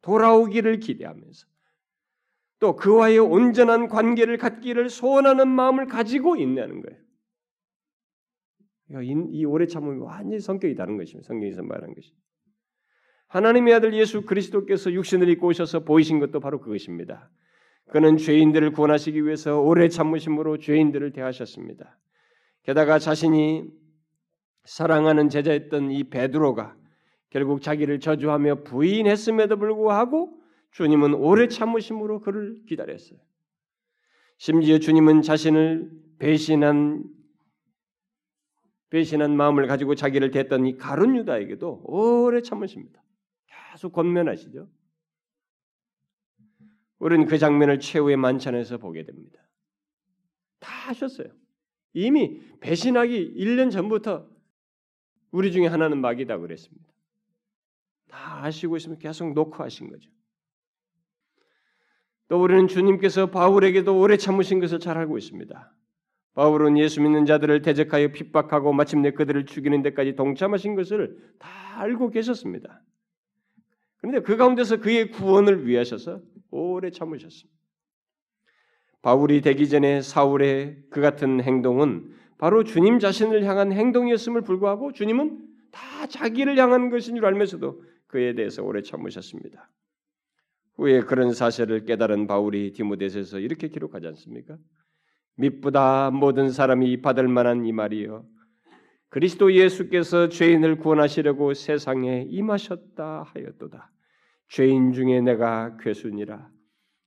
돌아오기를 0.02 0.78
기대하면서 0.78 1.46
또 2.58 2.76
그와의 2.76 3.18
온전한 3.18 3.88
관계를 3.88 4.38
갖기를 4.38 4.88
소원하는 4.88 5.48
마음을 5.48 5.86
가지고 5.86 6.36
있는 6.36 6.82
거예요. 6.82 7.05
이 8.88 9.44
오래 9.44 9.66
참음이 9.66 10.00
완전히 10.00 10.40
성격이 10.40 10.74
다른 10.74 10.96
것입니다. 10.96 11.26
성경에서 11.26 11.62
말한 11.62 11.94
것이. 11.94 12.12
하나님의 13.28 13.74
아들 13.74 13.94
예수 13.94 14.22
그리스도께서 14.22 14.92
육신을 14.92 15.28
입고 15.30 15.48
오셔서 15.48 15.80
보이신 15.80 16.20
것도 16.20 16.40
바로 16.40 16.60
그것입니다. 16.60 17.30
그는 17.88 18.16
죄인들을 18.16 18.72
구원하시기 18.72 19.24
위해서 19.24 19.60
오래 19.60 19.88
참으심으로 19.88 20.58
죄인들을 20.58 21.12
대하셨습니다. 21.12 21.98
게다가 22.62 22.98
자신이 22.98 23.64
사랑하는 24.64 25.28
제자였던 25.28 25.92
이 25.92 26.04
베드로가 26.04 26.76
결국 27.30 27.62
자기를 27.62 28.00
저주하며 28.00 28.62
부인했음에도 28.64 29.56
불구하고 29.56 30.40
주님은 30.72 31.14
오래 31.14 31.48
참으심으로 31.48 32.20
그를 32.20 32.62
기다렸어요. 32.68 33.18
심지어 34.38 34.78
주님은 34.78 35.22
자신을 35.22 35.90
배신한 36.18 37.04
배신한 38.96 39.36
마음을 39.36 39.66
가지고 39.66 39.94
자기를 39.94 40.30
대했던 40.30 40.64
이 40.64 40.78
가룟 40.78 41.16
유다에게도 41.16 41.82
오래 41.84 42.40
참으십니다. 42.40 43.02
계속 43.46 43.92
권면하시죠. 43.92 44.70
우리는 46.98 47.26
그 47.26 47.36
장면을 47.36 47.78
최후의 47.78 48.16
만찬에서 48.16 48.78
보게 48.78 49.04
됩니다. 49.04 49.38
다 50.60 50.70
하셨어요. 50.88 51.28
이미 51.92 52.40
배신하기 52.60 53.34
1년 53.36 53.70
전부터 53.70 54.30
우리 55.30 55.52
중에 55.52 55.66
하나는 55.66 56.00
마귀다 56.00 56.38
그랬습니다. 56.38 56.88
다 58.08 58.44
하시고 58.44 58.78
있으면 58.78 58.98
계속 58.98 59.34
놓고 59.34 59.62
하신 59.62 59.90
거죠. 59.90 60.10
또 62.28 62.42
우리는 62.42 62.66
주님께서 62.66 63.30
바울에게도 63.30 64.00
오래 64.00 64.16
참으신 64.16 64.58
것을 64.58 64.80
잘 64.80 64.96
알고 64.96 65.18
있습니다. 65.18 65.74
바울은 66.36 66.76
예수 66.76 67.00
믿는 67.00 67.24
자들을 67.24 67.62
대적하여 67.62 68.08
핍박하고 68.08 68.74
마침내 68.74 69.10
그들을 69.10 69.46
죽이는 69.46 69.80
데까지 69.82 70.16
동참하신 70.16 70.74
것을 70.74 71.16
다 71.38 71.48
알고 71.80 72.10
계셨습니다. 72.10 72.82
그런데 73.96 74.20
그 74.20 74.36
가운데서 74.36 74.76
그의 74.76 75.10
구원을 75.10 75.66
위하셔서 75.66 76.20
오래 76.50 76.90
참으셨습니다. 76.90 77.58
바울이 79.00 79.40
되기 79.40 79.66
전에 79.68 80.02
사울의 80.02 80.82
그 80.90 81.00
같은 81.00 81.42
행동은 81.42 82.12
바로 82.36 82.64
주님 82.64 82.98
자신을 82.98 83.44
향한 83.44 83.72
행동이었음을 83.72 84.42
불구하고 84.42 84.92
주님은 84.92 85.42
다 85.70 86.06
자기를 86.06 86.58
향한 86.58 86.90
것인 86.90 87.16
줄 87.16 87.24
알면서도 87.24 87.82
그에 88.08 88.34
대해서 88.34 88.62
오래 88.62 88.82
참으셨습니다. 88.82 89.70
후에 90.74 91.00
그런 91.00 91.32
사실을 91.32 91.86
깨달은 91.86 92.26
바울이 92.26 92.72
디모데서에서 92.72 93.38
이렇게 93.38 93.68
기록하지 93.68 94.06
않습니까? 94.08 94.58
미쁘다 95.36 96.10
모든 96.10 96.50
사람이 96.50 97.02
받을 97.02 97.28
만한 97.28 97.64
이 97.64 97.72
말이요. 97.72 98.24
그리스도 99.08 99.52
예수께서 99.52 100.28
죄인을 100.28 100.78
구원하시려고 100.78 101.54
세상에 101.54 102.26
임하셨다 102.28 103.24
하였도다. 103.34 103.90
죄인 104.48 104.92
중에 104.92 105.20
내가 105.20 105.76
괴순이라. 105.78 106.50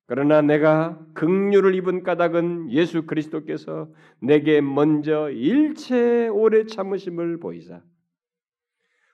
그러나 0.08 0.42
내가 0.42 1.00
극류를 1.14 1.76
입은 1.76 2.02
까닭은 2.02 2.72
예수 2.72 3.06
그리스도께서 3.06 3.94
내게 4.20 4.60
먼저 4.60 5.30
일체 5.30 6.28
오래 6.28 6.66
참으심을 6.66 7.40
보이사 7.40 7.84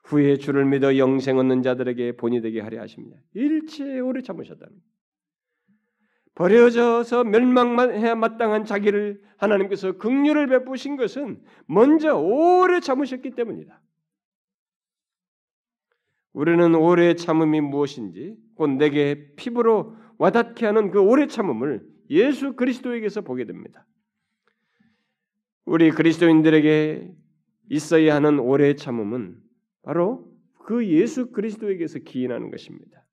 후에 0.04 0.36
주를 0.36 0.64
믿어 0.64 0.96
영생 0.96 1.38
얻는 1.38 1.62
자들에게 1.62 2.16
본이 2.16 2.40
되게 2.40 2.60
하려 2.60 2.80
하십니다. 2.80 3.18
일체 3.34 4.00
오래 4.00 4.22
참으셨다는 4.22 4.74
버려져서 6.36 7.24
멸망해야 7.24 8.14
마땅한 8.14 8.66
자기를 8.66 9.22
하나님께서 9.38 9.92
긍휼을 9.92 10.46
베푸신 10.46 10.96
것은 10.96 11.42
먼저 11.66 12.14
오래 12.16 12.78
참으셨기 12.78 13.30
때문이다. 13.30 13.80
우리는 16.34 16.74
오래 16.74 17.14
참음이 17.14 17.62
무엇인지 17.62 18.36
곧 18.54 18.68
내게 18.72 19.32
피부로 19.36 19.96
와닿게 20.18 20.66
하는 20.66 20.90
그 20.90 21.00
오래 21.00 21.26
참음을 21.26 21.82
예수 22.10 22.54
그리스도에게서 22.54 23.22
보게 23.22 23.46
됩니다. 23.46 23.86
우리 25.64 25.90
그리스도인들에게 25.90 27.14
있어야 27.70 28.14
하는 28.14 28.38
오래 28.38 28.74
참음은 28.74 29.38
바로 29.82 30.30
그 30.66 30.86
예수 30.86 31.32
그리스도에게서 31.32 32.00
기인하는 32.00 32.50
것입니다. 32.50 33.06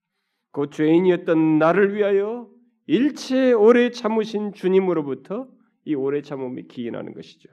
그 0.52 0.70
죄인이었던 0.70 1.58
나를 1.58 1.96
위하여 1.96 2.53
일체 2.86 3.54
오래 3.54 3.92
참으신 3.92 4.54
주님으로부터 4.54 5.48
이 5.86 5.96
오래 5.96 6.22
참음이 6.22 6.68
기인하는 6.68 7.14
것이죠. 7.14 7.50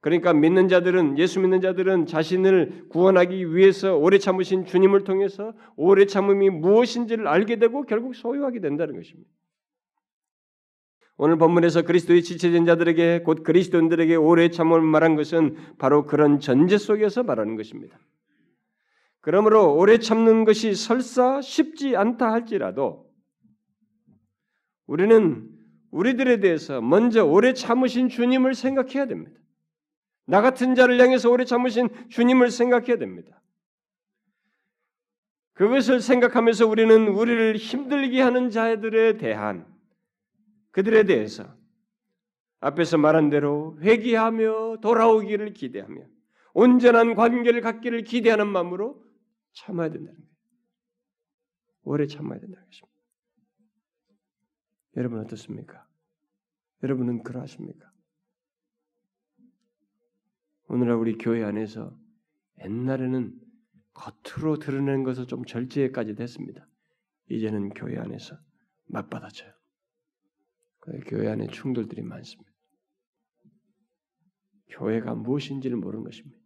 그러니까 0.00 0.32
믿는 0.32 0.68
자들은 0.68 1.18
예수 1.18 1.40
믿는 1.40 1.60
자들은 1.60 2.06
자신을 2.06 2.86
구원하기 2.88 3.54
위해서 3.54 3.96
오래 3.96 4.18
참으신 4.18 4.64
주님을 4.64 5.04
통해서 5.04 5.54
오래 5.76 6.06
참음이 6.06 6.50
무엇인지를 6.50 7.26
알게 7.26 7.56
되고 7.56 7.82
결국 7.82 8.14
소유하게 8.14 8.60
된다는 8.60 8.96
것입니다. 8.96 9.28
오늘 11.16 11.36
본문에서 11.36 11.82
그리스도의 11.82 12.22
지체된 12.22 12.64
자들에게 12.64 13.22
곧 13.24 13.42
그리스도인들에게 13.42 14.14
오래 14.14 14.50
참음을 14.50 14.82
말한 14.82 15.16
것은 15.16 15.56
바로 15.76 16.06
그런 16.06 16.38
전제 16.38 16.78
속에서 16.78 17.24
말하는 17.24 17.56
것입니다. 17.56 17.98
그러므로 19.20 19.74
오래 19.74 19.98
참는 19.98 20.44
것이 20.44 20.74
설사 20.74 21.40
쉽지 21.40 21.96
않다 21.96 22.32
할지라도 22.32 23.07
우리는 24.88 25.48
우리들에 25.90 26.40
대해서 26.40 26.80
먼저 26.80 27.24
오래 27.24 27.52
참으신 27.52 28.08
주님을 28.08 28.54
생각해야 28.54 29.06
됩니다. 29.06 29.38
나 30.26 30.42
같은 30.42 30.74
자를 30.74 31.00
향해서 31.00 31.30
오래 31.30 31.44
참으신 31.44 31.88
주님을 32.08 32.50
생각해야 32.50 32.96
됩니다. 32.96 33.40
그것을 35.52 36.00
생각하면서 36.00 36.66
우리는 36.66 37.08
우리를 37.08 37.56
힘들게 37.56 38.20
하는 38.20 38.50
자들에 38.50 39.18
대한 39.18 39.66
그들에 40.70 41.04
대해서 41.04 41.44
앞에서 42.60 42.96
말한 42.96 43.30
대로 43.30 43.78
회개하며 43.80 44.78
돌아오기를 44.80 45.52
기대하며 45.52 46.02
온전한 46.54 47.14
관계를 47.14 47.60
갖기를 47.60 48.04
기대하는 48.04 48.46
마음으로 48.48 49.02
참아야 49.52 49.90
된다는 49.90 50.18
거예요. 50.18 50.32
오래 51.82 52.06
참아야 52.06 52.38
된다는 52.38 52.66
것입니다. 52.66 52.97
여러분 54.96 55.20
어떻습니까? 55.20 55.86
여러분은 56.82 57.22
그러하십니까? 57.22 57.92
오늘날 60.68 60.96
우리 60.96 61.16
교회 61.16 61.44
안에서 61.44 61.98
옛날에는 62.62 63.38
겉으로 63.94 64.58
드러내는 64.58 65.02
것을 65.02 65.26
좀 65.26 65.44
절제까지 65.44 66.14
됐습니다. 66.14 66.68
이제는 67.30 67.70
교회 67.70 67.98
안에서 67.98 68.36
맞받아져요. 68.86 69.52
교회 71.06 71.28
안에 71.28 71.48
충돌들이 71.48 72.02
많습니다. 72.02 72.50
교회가 74.68 75.14
무엇인지를 75.14 75.76
모르는 75.76 76.04
것입니다. 76.04 76.38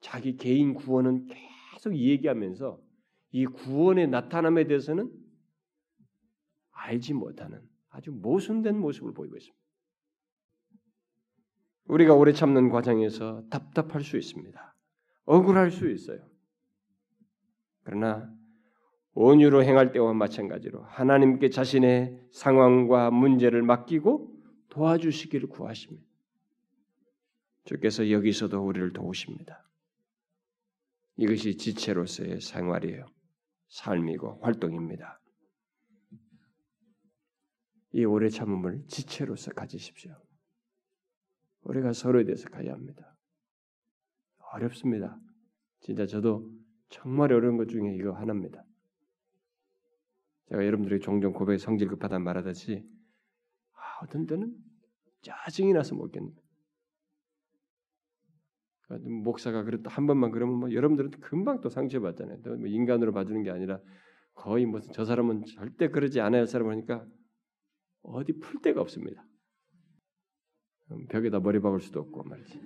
자기 0.00 0.36
개인 0.36 0.74
구원은 0.74 1.28
계속 1.74 1.96
얘기하면서 1.96 2.80
이 3.32 3.46
구원의 3.46 4.08
나타남에 4.08 4.66
대해서는 4.66 5.10
알지 6.70 7.14
못하는 7.14 7.66
아주 7.92 8.10
모순된 8.10 8.78
모습을 8.78 9.12
보이고 9.12 9.36
있습니다. 9.36 9.62
우리가 11.84 12.14
오래 12.14 12.32
참는 12.32 12.70
과정에서 12.70 13.44
답답할 13.50 14.02
수 14.02 14.16
있습니다. 14.16 14.74
억울할 15.24 15.70
수 15.70 15.90
있어요. 15.90 16.26
그러나 17.84 18.32
온유로 19.14 19.62
행할 19.62 19.92
때와 19.92 20.14
마찬가지로 20.14 20.84
하나님께 20.84 21.50
자신의 21.50 22.28
상황과 22.32 23.10
문제를 23.10 23.62
맡기고 23.62 24.32
도와주시기를 24.70 25.48
구하십니다. 25.48 26.06
주께서 27.64 28.10
여기서도 28.10 28.64
우리를 28.64 28.92
도우십니다. 28.94 29.68
이것이 31.16 31.58
지체로서의 31.58 32.40
생활이에요. 32.40 33.06
삶이고 33.68 34.40
활동입니다. 34.42 35.21
이 37.92 38.04
오래 38.04 38.28
참음을 38.28 38.84
지체로서 38.86 39.52
가지십시오. 39.52 40.16
우리가 41.62 41.92
서로에 41.92 42.24
대해서 42.24 42.48
가야 42.48 42.72
합니다. 42.72 43.14
어렵습니다. 44.52 45.18
진짜 45.80 46.06
저도 46.06 46.50
정말 46.88 47.32
어려운 47.32 47.56
것 47.56 47.68
중에 47.68 47.94
이거 47.94 48.12
하나입니다. 48.12 48.64
제가 50.48 50.66
여러분들이 50.66 51.00
종종 51.00 51.32
고백 51.32 51.58
성질 51.58 51.88
급하다 51.88 52.18
말하듯이 52.18 52.84
아, 53.72 54.04
어떤 54.04 54.26
때는 54.26 54.54
짜증이 55.22 55.72
나서 55.72 55.94
못겠는다. 55.94 56.40
그러니까 58.82 59.10
목사가 59.10 59.62
그랬다 59.64 59.90
한 59.90 60.06
번만 60.06 60.30
그러면 60.30 60.56
뭐 60.56 60.72
여러분들은 60.72 61.10
금방 61.20 61.60
또 61.60 61.68
상처 61.68 62.00
받잖아요. 62.00 62.42
또뭐 62.42 62.66
인간으로 62.66 63.12
봐주는 63.12 63.42
게 63.42 63.50
아니라 63.50 63.80
거의 64.34 64.66
무슨 64.66 64.92
저 64.92 65.04
사람은 65.04 65.44
절대 65.46 65.88
그러지 65.88 66.20
않아야 66.20 66.40
할 66.40 66.46
사람 66.46 66.68
하니까 66.70 67.06
어디 68.02 68.32
풀 68.38 68.60
데가 68.60 68.80
없습니다. 68.80 69.24
벽에다 71.08 71.40
머리 71.40 71.60
박을 71.60 71.80
수도 71.80 72.00
없고 72.00 72.24
말이지. 72.24 72.60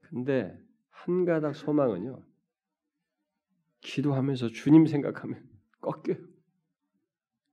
근데 0.00 0.58
한 0.90 1.24
가닥 1.24 1.54
소망은요. 1.54 2.24
기도하면서 3.80 4.48
주님 4.48 4.86
생각하면 4.86 5.48
꺾여요. 5.80 6.18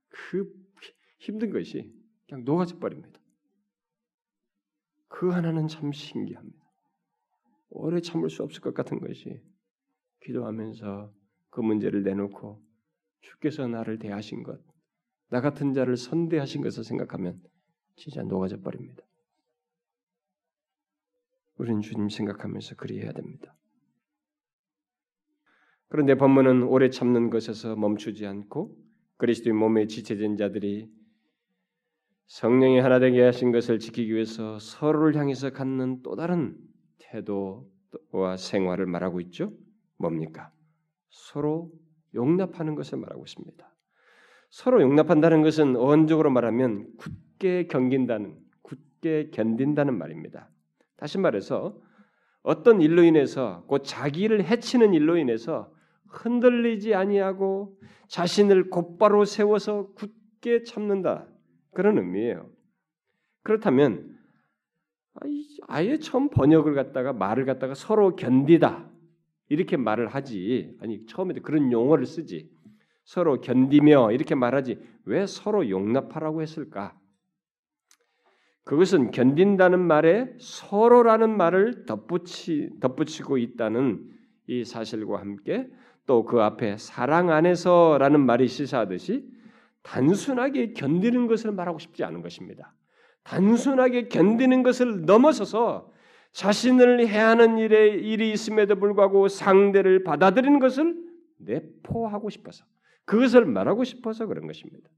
그 0.08 0.52
힘든 1.18 1.50
것이 1.52 1.92
그냥 2.26 2.44
녹아져 2.44 2.78
버립니다. 2.78 3.20
그 5.08 5.28
하나는 5.28 5.68
참 5.68 5.92
신기합니다. 5.92 6.58
오래 7.70 8.00
참을 8.00 8.30
수 8.30 8.42
없을 8.42 8.60
것 8.60 8.74
같은 8.74 9.00
것이 9.00 9.42
기도하면서 10.20 11.12
그 11.50 11.60
문제를 11.60 12.02
내놓고 12.02 12.62
주께서 13.20 13.66
나를 13.66 13.98
대하신 13.98 14.42
것, 14.42 14.60
나 15.30 15.40
같은 15.40 15.72
자를 15.72 15.96
선대하신 15.96 16.60
것을 16.60 16.84
생각하면 16.84 17.40
진짜 17.96 18.22
녹아져 18.22 18.60
버립니다. 18.60 19.02
우리는 21.56 21.80
주님 21.80 22.08
생각하면서 22.08 22.76
그리해야 22.76 23.12
됩니다. 23.12 23.54
그런데 25.88 26.14
본문은 26.14 26.62
오래 26.64 26.88
참는 26.88 27.30
것에서 27.30 27.76
멈추지 27.76 28.26
않고 28.26 28.76
그리스도의 29.18 29.54
몸에 29.54 29.86
지체된 29.86 30.36
자들이 30.36 30.90
성령이 32.26 32.78
하나 32.78 33.00
되게 33.00 33.22
하신 33.22 33.50
것을 33.50 33.78
지키기 33.78 34.14
위해서 34.14 34.58
서로를 34.58 35.16
향해서 35.16 35.50
갖는 35.50 36.02
또 36.02 36.14
다른 36.14 36.56
태도와 36.98 38.36
생활을 38.38 38.86
말하고 38.86 39.20
있죠. 39.22 39.52
뭡니까? 39.96 40.52
서로 41.10 41.72
용납하는 42.14 42.76
것을 42.76 42.98
말하고 42.98 43.24
있습니다. 43.24 43.70
서로 44.50 44.82
용납한다는 44.82 45.42
것은 45.42 45.76
어원적으로 45.76 46.30
말하면 46.30 46.88
굳게 46.98 47.68
견긴다는, 47.68 48.36
굳게 48.62 49.30
견딘다는 49.30 49.96
말입니다. 49.96 50.50
다시 50.96 51.18
말해서 51.18 51.80
어떤 52.42 52.80
일로 52.80 53.02
인해서 53.02 53.64
곧 53.66 53.82
자기를 53.84 54.44
해치는 54.44 54.92
일로 54.92 55.16
인해서 55.16 55.72
흔들리지 56.08 56.94
아니하고 56.94 57.78
자신을 58.08 58.70
곧바로 58.70 59.24
세워서 59.24 59.92
굳게 59.94 60.64
참는다 60.64 61.26
그런 61.72 61.98
의미예요. 61.98 62.50
그렇다면 63.42 64.18
아예 65.68 65.98
처음 65.98 66.28
번역을 66.28 66.74
갖다가 66.74 67.12
말을 67.12 67.44
갖다가 67.44 67.74
서로 67.74 68.16
견디다 68.16 68.90
이렇게 69.48 69.76
말을 69.76 70.08
하지 70.08 70.76
아니 70.80 71.06
처음에 71.06 71.34
그런 71.34 71.70
용어를 71.70 72.06
쓰지 72.06 72.50
서로 73.10 73.40
견디며 73.40 74.12
이렇게 74.12 74.36
말하지 74.36 74.78
왜 75.06 75.26
서로 75.26 75.68
용납하라고 75.68 76.42
했을까? 76.42 76.96
그것은 78.62 79.10
견딘다는 79.10 79.80
말에 79.80 80.32
서로라는 80.38 81.36
말을 81.36 81.86
덧붙이 81.86 82.70
덧붙이고 82.80 83.36
있다는 83.36 84.08
이 84.46 84.64
사실과 84.64 85.18
함께 85.18 85.68
또 86.06 86.24
그 86.24 86.40
앞에 86.40 86.76
사랑 86.76 87.30
안에서라는 87.30 88.20
말이 88.20 88.46
시사하듯이 88.46 89.28
단순하게 89.82 90.74
견디는 90.74 91.26
것을 91.26 91.50
말하고 91.50 91.80
싶지 91.80 92.04
않은 92.04 92.22
것입니다. 92.22 92.76
단순하게 93.24 94.06
견디는 94.06 94.62
것을 94.62 95.04
넘어서서 95.04 95.90
자신을 96.30 97.08
해하는 97.08 97.58
일에 97.58 97.88
일이 97.88 98.30
있음에도 98.30 98.76
불구하고 98.76 99.26
상대를 99.26 100.04
받아들이는 100.04 100.60
것을 100.60 100.94
내포하고 101.38 102.30
싶어서 102.30 102.64
그것을 103.10 103.44
말하고 103.44 103.82
싶어서 103.82 104.26
그런 104.26 104.46
것입니다. 104.46 104.88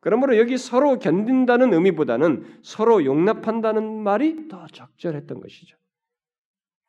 그러므로 0.00 0.38
여기 0.38 0.56
서로 0.56 0.98
견딘다는 0.98 1.74
의미보다는 1.74 2.60
서로 2.62 3.04
용납한다는 3.04 4.02
말이 4.02 4.48
더 4.48 4.66
적절했던 4.66 5.40
것이죠. 5.40 5.76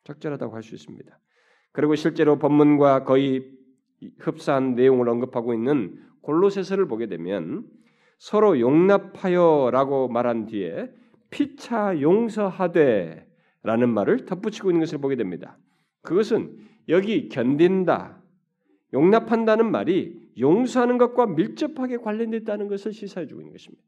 적절하다고 0.04 0.54
할 0.54 0.62
수 0.62 0.74
있습니다. 0.74 1.20
그리고 1.72 1.94
실제로 1.94 2.38
본문과 2.38 3.04
거의 3.04 3.52
흡사한 4.18 4.74
내용을 4.76 5.10
언급하고 5.10 5.52
있는 5.52 6.02
골로새서를 6.22 6.88
보게 6.88 7.06
되면 7.06 7.66
서로 8.18 8.58
용납하여라고 8.58 10.08
말한 10.08 10.46
뒤에 10.46 10.90
피차 11.28 12.00
용서하되라는 12.00 13.26
말을 13.92 14.24
덧붙이고 14.24 14.70
있는 14.70 14.80
것을 14.80 14.98
보게 14.98 15.16
됩니다. 15.16 15.58
그것은 16.00 16.56
여기 16.88 17.28
견딘다, 17.28 18.23
용납한다는 18.94 19.70
말이 19.70 20.16
용서하는 20.38 20.96
것과 20.96 21.26
밀접하게 21.26 21.98
관련되어 21.98 22.40
있다는 22.40 22.68
것을 22.68 22.92
시사해 22.92 23.26
주고 23.26 23.42
있는 23.42 23.52
것입니다. 23.52 23.84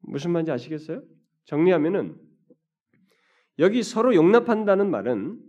무슨 0.00 0.30
말인지 0.30 0.52
아시겠어요? 0.52 1.02
정리하면은 1.44 2.16
여기 3.58 3.82
서로 3.82 4.14
용납한다는 4.14 4.90
말은 4.90 5.40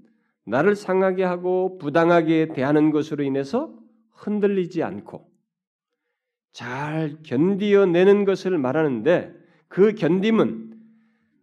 나를 0.46 0.76
상하게 0.76 1.24
하고 1.24 1.78
부당하게 1.78 2.50
대하는 2.54 2.90
것으로 2.90 3.24
인해서 3.24 3.78
흔들리지 4.14 4.82
않고 4.82 5.30
잘 6.52 7.20
견디어내는 7.22 8.26
것을 8.26 8.58
말하는데 8.58 9.36
그 9.68 9.94
견딤은 9.94 10.74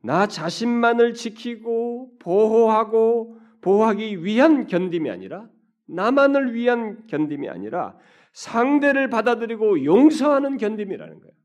나 0.03 0.27
자신만을 0.27 1.15
지키고 1.15 2.19
보호하고 2.19 3.39
보호하기 3.61 4.25
위한 4.25 4.67
견딤이 4.67 5.09
아니라 5.11 5.49
나만을 5.87 6.55
위한 6.55 7.07
견딤이 7.07 7.49
아니라 7.49 7.97
상대를 8.33 9.09
받아들이고 9.09 9.85
용서하는 9.85 10.57
견딤이라는 10.57 11.21
거예요. 11.21 11.37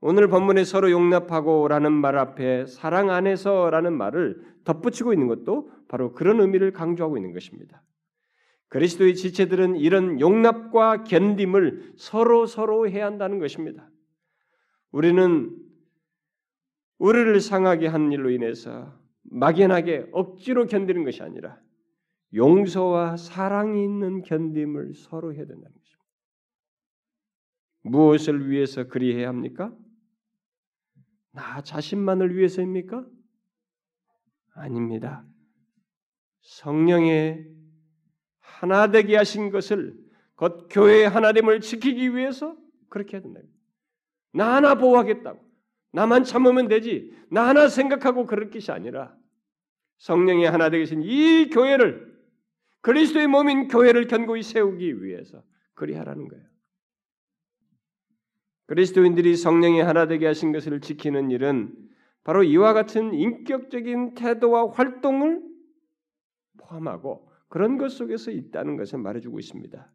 오늘 0.00 0.28
본문에 0.28 0.64
서로 0.64 0.90
용납하고라는 0.90 1.92
말 1.92 2.18
앞에 2.18 2.66
사랑 2.66 3.10
안에서라는 3.10 3.96
말을 3.96 4.42
덧붙이고 4.64 5.12
있는 5.12 5.28
것도 5.28 5.70
바로 5.88 6.12
그런 6.12 6.40
의미를 6.40 6.72
강조하고 6.72 7.16
있는 7.16 7.32
것입니다. 7.32 7.82
그리스도의 8.68 9.14
지체들은 9.14 9.76
이런 9.76 10.20
용납과 10.20 11.04
견딤을 11.04 11.94
서로 11.96 12.44
서로 12.46 12.88
해야 12.88 13.06
한다는 13.06 13.38
것입니다. 13.38 13.88
우리는 14.90 15.56
우리를 16.98 17.40
상하게 17.40 17.86
한 17.86 18.12
일로 18.12 18.30
인해서 18.30 18.92
막연하게 19.22 20.08
억지로 20.12 20.66
견디는 20.66 21.04
것이 21.04 21.22
아니라 21.22 21.58
용서와 22.34 23.16
사랑이 23.16 23.82
있는 23.84 24.22
견딤을 24.22 24.94
서로 24.94 25.32
해야 25.32 25.44
된다는 25.44 25.72
것입니다. 25.76 26.04
무엇을 27.82 28.50
위해서 28.50 28.84
그리해야 28.84 29.28
합니까? 29.28 29.72
나 31.32 31.62
자신만을 31.62 32.36
위해서입니까? 32.36 33.06
아닙니다. 34.54 35.24
성령의 36.40 37.46
하나 38.38 38.90
되게 38.90 39.16
하신 39.16 39.50
것을 39.50 39.96
곧 40.36 40.68
교회의 40.70 41.08
하나됨을 41.08 41.60
지키기 41.60 42.14
위해서 42.14 42.56
그렇게 42.88 43.16
해야 43.16 43.22
된다. 43.22 43.40
나 44.32 44.56
하나 44.56 44.74
보호하겠다고. 44.74 45.44
나만 45.92 46.24
참으면 46.24 46.68
되지. 46.68 47.14
나 47.30 47.48
하나 47.48 47.68
생각하고 47.68 48.26
그럴 48.26 48.50
것이 48.50 48.72
아니라 48.72 49.16
성령의 49.98 50.50
하나 50.50 50.70
되신 50.70 51.02
이 51.02 51.50
교회를 51.50 52.13
그리스도의 52.84 53.28
몸인 53.28 53.68
교회를 53.68 54.08
견고히 54.08 54.42
세우기 54.42 55.02
위해서 55.02 55.42
그리하라는 55.72 56.28
거예요. 56.28 56.44
그리스도인들이 58.66 59.36
성령의 59.36 59.82
하나 59.82 60.06
되게 60.06 60.26
하신 60.26 60.52
것을 60.52 60.82
지키는 60.82 61.30
일은 61.30 61.74
바로 62.24 62.42
이와 62.42 62.74
같은 62.74 63.14
인격적인 63.14 64.14
태도와 64.14 64.70
활동을 64.70 65.42
포함하고 66.58 67.30
그런 67.48 67.78
것 67.78 67.90
속에서 67.90 68.30
있다는 68.30 68.76
것을 68.76 68.98
말해주고 68.98 69.38
있습니다. 69.38 69.90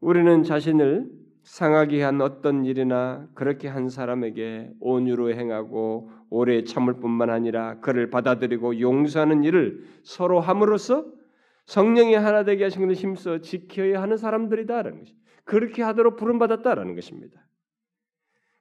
우리는 0.00 0.42
자신을 0.42 1.10
상하게 1.44 2.02
한 2.02 2.20
어떤 2.20 2.66
일이나 2.66 3.26
그렇게 3.34 3.68
한 3.68 3.88
사람에게 3.88 4.70
온유로 4.80 5.32
행하고 5.32 6.10
오래 6.28 6.62
참을 6.64 7.00
뿐만 7.00 7.30
아니라 7.30 7.80
그를 7.80 8.10
받아들이고 8.10 8.80
용서하는 8.80 9.44
일을 9.44 9.82
서로 10.02 10.40
함으로써 10.40 11.23
성령이 11.66 12.14
하나 12.14 12.44
되게 12.44 12.64
하신 12.64 12.82
것을 12.82 12.94
힘써 12.94 13.40
지켜야 13.40 14.02
하는 14.02 14.16
사람들이다라는 14.16 14.98
것이 15.00 15.16
그렇게 15.44 15.82
하도록 15.82 16.16
부름받았다라는 16.16 16.94
것입니다. 16.94 17.46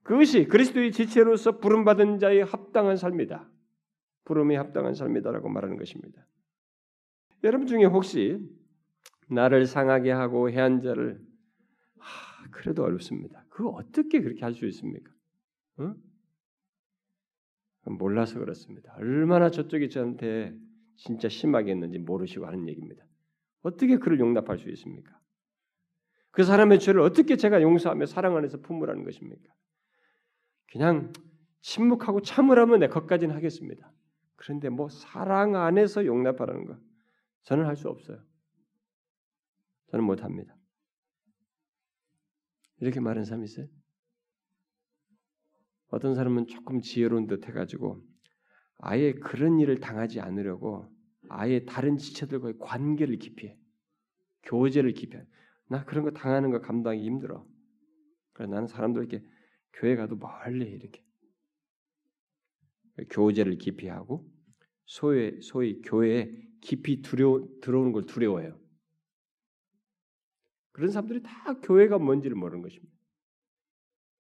그것이 0.03 0.45
그리스도의 0.45 0.91
지체로서 0.91 1.59
부름받은 1.59 2.19
자의 2.19 2.43
합당한 2.43 2.97
삶이다. 2.97 3.49
부름에 4.25 4.55
합당한 4.55 4.93
삶이다라고 4.93 5.49
말하는 5.49 5.77
것입니다. 5.77 6.25
여러분 7.43 7.67
중에 7.67 7.85
혹시 7.85 8.39
나를 9.29 9.65
상하게 9.65 10.11
하고 10.11 10.49
해한 10.49 10.81
자를 10.81 11.19
하, 11.97 12.49
그래도 12.51 12.83
어렵습니다. 12.83 13.45
그거 13.49 13.69
어떻게 13.69 14.21
그렇게 14.21 14.43
할 14.43 14.53
수 14.53 14.65
있습니까? 14.67 15.11
어? 15.77 15.93
몰라서 17.85 18.39
그렇습니다. 18.39 18.93
얼마나 18.97 19.49
저쪽이 19.49 19.89
저한테 19.89 20.55
진짜 20.95 21.29
심하게 21.29 21.71
했는지 21.71 21.97
모르시고 21.99 22.45
하는 22.45 22.67
얘기입니다. 22.67 23.05
어떻게 23.61 23.97
그를 23.97 24.19
용납할 24.19 24.57
수 24.57 24.69
있습니까? 24.69 25.19
그 26.31 26.43
사람의 26.43 26.79
죄를 26.79 27.01
어떻게 27.01 27.37
제가 27.37 27.61
용서하며 27.61 28.05
사랑 28.05 28.35
안에서 28.35 28.59
품으라는 28.59 29.03
것입니까? 29.03 29.53
그냥 30.71 31.13
침묵하고 31.61 32.21
참으라면 32.21 32.79
내 32.79 32.87
것까지는 32.87 33.35
하겠습니다. 33.35 33.91
그런데 34.35 34.69
뭐 34.69 34.89
사랑 34.89 35.55
안에서 35.55 36.05
용납하라는 36.05 36.65
거 36.65 36.77
저는 37.43 37.65
할 37.65 37.75
수 37.75 37.87
없어요. 37.87 38.21
저는 39.91 40.05
못 40.05 40.23
합니다. 40.23 40.55
이렇게 42.79 42.99
말하는 42.99 43.23
사람이 43.25 43.45
있어요? 43.45 43.67
어떤 45.87 46.15
사람은 46.15 46.47
조금 46.47 46.81
지혜로운 46.81 47.27
듯 47.27 47.47
해가지고 47.47 48.03
아예 48.85 49.13
그런 49.13 49.59
일을 49.59 49.79
당하지 49.79 50.19
않으려고 50.19 50.85
아예 51.29 51.63
다른 51.63 51.97
지체들과의 51.97 52.55
관계를 52.59 53.17
기피해. 53.17 53.57
교제를 54.43 54.91
기피해. 54.91 55.25
나 55.69 55.85
그런 55.85 56.03
거 56.03 56.11
당하는 56.11 56.51
거 56.51 56.59
감당하기 56.59 57.01
힘들어. 57.01 57.47
그래 58.33 58.47
나는 58.47 58.67
사람들에게 58.67 59.23
교회 59.73 59.95
가도 59.95 60.17
멀리 60.17 60.69
이렇게 60.69 61.01
교제를 63.09 63.57
기피하고 63.57 64.29
소위 64.85 65.41
소위 65.41 65.81
교회에 65.81 66.29
깊이 66.59 67.01
두려 67.01 67.47
들어오는 67.61 67.93
걸 67.93 68.03
두려워해요. 68.03 68.59
그런 70.73 70.91
사람들이 70.91 71.23
다 71.23 71.59
교회가 71.61 71.99
뭔지를 71.99 72.35
모르는 72.35 72.61
것입니다. 72.61 72.93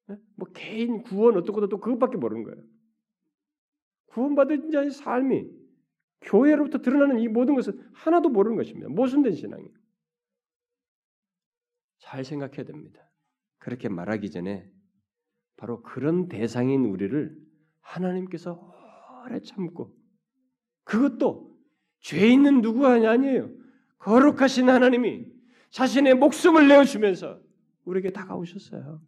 네? 0.07 0.15
뭐 0.35 0.47
개인 0.53 1.03
구원 1.03 1.35
어떻고 1.35 1.67
또 1.67 1.79
그것밖에 1.79 2.15
모르는 2.15 2.43
거예요. 2.43 2.72
구원받은 4.13 4.71
자의 4.71 4.91
삶이 4.91 5.49
교회로부터 6.21 6.79
드러나는 6.79 7.19
이 7.19 7.27
모든 7.27 7.55
것을 7.55 7.73
하나도 7.93 8.29
모르는 8.29 8.55
것입니다. 8.55 8.87
모순된 8.89 9.33
신앙이. 9.33 9.67
잘 11.97 12.23
생각해야 12.23 12.63
됩니다. 12.63 13.01
그렇게 13.57 13.89
말하기 13.89 14.29
전에 14.29 14.69
바로 15.57 15.81
그런 15.81 16.27
대상인 16.27 16.85
우리를 16.85 17.35
하나님께서 17.81 18.71
오래 19.25 19.39
참고 19.39 19.97
그것도 20.83 21.57
죄 21.99 22.29
있는 22.29 22.61
누구가 22.61 22.93
아니에요. 22.93 23.49
거룩하신 23.97 24.69
하나님이 24.69 25.25
자신의 25.71 26.15
목숨을 26.15 26.67
내어주면서 26.67 27.41
우리에게 27.85 28.11
다가오셨어요. 28.11 29.01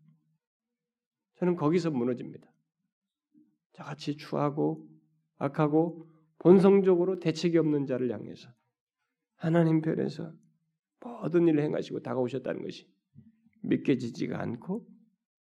저는 1.36 1.56
거기서 1.58 1.92
무너집니다. 1.92 2.50
저같이 3.74 4.16
추하고 4.16 4.88
악하고 5.38 6.08
본성적으로 6.40 7.20
대책이 7.20 7.58
없는 7.58 7.86
자를 7.86 8.12
향해서 8.12 8.50
하나님 9.36 9.82
편에서 9.82 10.34
모든 11.00 11.48
일을 11.48 11.64
행하시고 11.64 12.02
다가오셨다는 12.02 12.64
것이 12.64 12.88
믿겨지지가 13.64 14.40
않고 14.42 14.86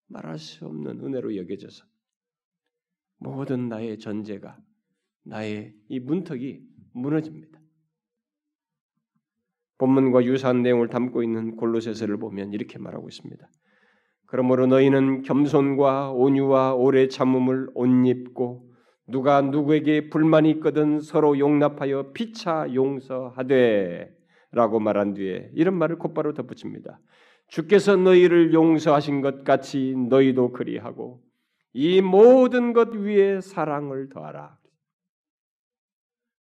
말할 0.09 0.39
수 0.39 0.67
없는 0.67 1.01
은혜로 1.05 1.37
여겨져서 1.37 1.85
모든 3.19 3.69
나의 3.69 3.99
전제가 3.99 4.59
나의 5.25 5.75
이 5.89 6.01
문턱이 6.01 6.61
무너집니다. 6.93 7.61
본문과 9.79 10.25
유사한 10.25 10.63
내용을 10.63 10.89
담고 10.89 11.23
있는 11.23 11.57
골로새서를 11.57 12.19
보면 12.19 12.53
이렇게 12.53 12.79
말하고 12.79 13.09
있습니다. 13.09 13.49
그러므로 14.27 14.67
너희는 14.67 15.23
겸손과 15.23 16.13
온유와 16.13 16.75
오래 16.75 17.09
참음을 17.09 17.71
옷 17.75 18.07
입고 18.07 18.74
누가 19.07 19.41
누구에게 19.41 20.09
불만이 20.09 20.51
있거든 20.53 21.01
서로 21.01 21.39
용납하여 21.39 22.13
피차 22.13 22.75
용서하되 22.75 24.17
라고 24.53 24.81
말한 24.81 25.15
뒤에 25.15 25.51
이런 25.55 25.75
말을 25.75 25.99
곧바로 25.99 26.33
덧붙입니다. 26.33 27.01
주께서 27.49 27.97
너희를 27.97 28.55
용서하신 28.55 29.21
것 29.21 29.45
같이 29.45 29.95
너희도 30.09 30.53
그리하고 30.53 31.23
이 31.73 32.01
모든 32.01 32.73
것 32.73 32.95
위에 32.95 33.41
사랑을 33.41 34.09
더하라. 34.09 34.57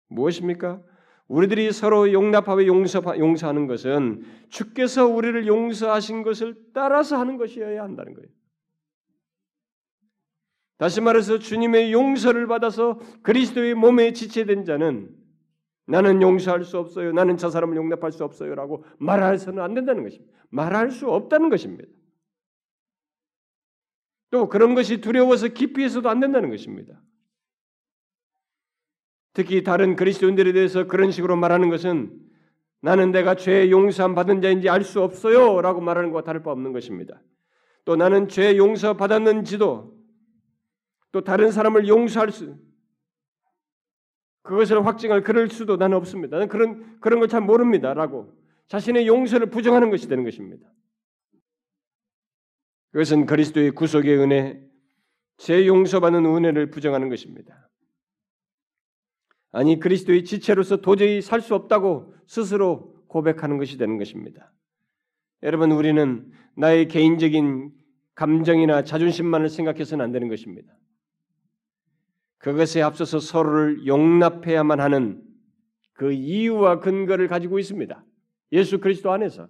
무엇입니까? 0.08 0.80
우리들이 1.26 1.72
서로 1.72 2.12
용납하고 2.12 2.66
용서, 2.66 3.02
용서하는 3.18 3.66
것은 3.66 4.24
주께서 4.48 5.06
우리를 5.06 5.46
용서하신 5.46 6.22
것을 6.22 6.54
따라서 6.72 7.18
하는 7.18 7.36
것이어야 7.36 7.82
한다는 7.82 8.14
거예요. 8.14 8.28
다시 10.76 11.00
말해서 11.00 11.38
주님의 11.38 11.92
용서를 11.92 12.46
받아서 12.46 12.98
그리스도의 13.22 13.74
몸에 13.74 14.12
지체된 14.12 14.64
자는 14.64 15.08
나는 15.86 16.22
용서할 16.22 16.64
수 16.64 16.78
없어요. 16.78 17.12
나는 17.12 17.36
저 17.36 17.50
사람을 17.50 17.76
용납할 17.76 18.10
수 18.10 18.24
없어요 18.24 18.54
라고 18.54 18.84
말해서는 18.98 19.62
안 19.62 19.74
된다는 19.74 20.02
것입니다. 20.02 20.32
말할 20.50 20.90
수 20.90 21.08
없다는 21.10 21.50
것입니다. 21.50 21.84
또 24.30 24.48
그런 24.48 24.74
것이 24.74 25.00
두려워서 25.00 25.48
기피해서도 25.48 26.08
안 26.08 26.20
된다는 26.20 26.50
것입니다. 26.50 27.00
특히 29.32 29.62
다른 29.62 29.94
그리스도인들에 29.94 30.52
대해서 30.52 30.86
그런 30.86 31.10
식으로 31.10 31.36
말하는 31.36 31.68
것은 31.68 32.18
나는 32.80 33.12
내가 33.12 33.34
죄 33.34 33.70
용서함 33.70 34.14
받은 34.14 34.42
자인지 34.42 34.68
알 34.68 34.82
수 34.82 35.02
없어요 35.02 35.60
라고 35.60 35.80
말하는 35.80 36.10
것과 36.10 36.24
다를 36.24 36.42
바 36.42 36.50
없는 36.50 36.72
것입니다. 36.72 37.22
또 37.84 37.96
나는 37.96 38.28
죄 38.28 38.56
용서 38.56 38.96
받았는지도 38.96 39.93
또 41.14 41.22
다른 41.22 41.52
사람을 41.52 41.86
용서할 41.86 42.32
수 42.32 42.58
그것을 44.42 44.84
확증할 44.84 45.22
그럴 45.22 45.48
수도 45.48 45.76
나는 45.76 45.96
없습니다. 45.96 46.36
나는 46.36 46.48
그런 46.48 46.98
그런 46.98 47.20
걸 47.20 47.28
잘 47.28 47.40
모릅니다라고 47.40 48.36
자신의 48.66 49.06
용서를 49.06 49.48
부정하는 49.48 49.90
것이 49.90 50.08
되는 50.08 50.24
것입니다. 50.24 50.66
그것은 52.90 53.26
그리스도의 53.26 53.70
구속의 53.70 54.18
은혜, 54.18 54.60
제 55.36 55.68
용서받는 55.68 56.26
은혜를 56.26 56.70
부정하는 56.70 57.08
것입니다. 57.08 57.70
아니 59.52 59.78
그리스도의 59.78 60.24
지체로서 60.24 60.78
도저히 60.78 61.22
살 61.22 61.40
수 61.40 61.54
없다고 61.54 62.12
스스로 62.26 62.92
고백하는 63.06 63.58
것이 63.58 63.78
되는 63.78 63.98
것입니다. 63.98 64.52
여러분 65.44 65.70
우리는 65.70 66.28
나의 66.56 66.88
개인적인 66.88 67.70
감정이나 68.16 68.82
자존심만을 68.82 69.48
생각해서는 69.48 70.04
안 70.04 70.10
되는 70.10 70.26
것입니다. 70.26 70.76
그것에 72.44 72.82
앞서서 72.82 73.20
서로를 73.20 73.86
용납해야만 73.86 74.78
하는 74.78 75.22
그 75.94 76.12
이유와 76.12 76.80
근거를 76.80 77.26
가지고 77.26 77.58
있습니다. 77.58 78.04
예수 78.52 78.80
그리스도 78.80 79.10
안에서 79.12 79.48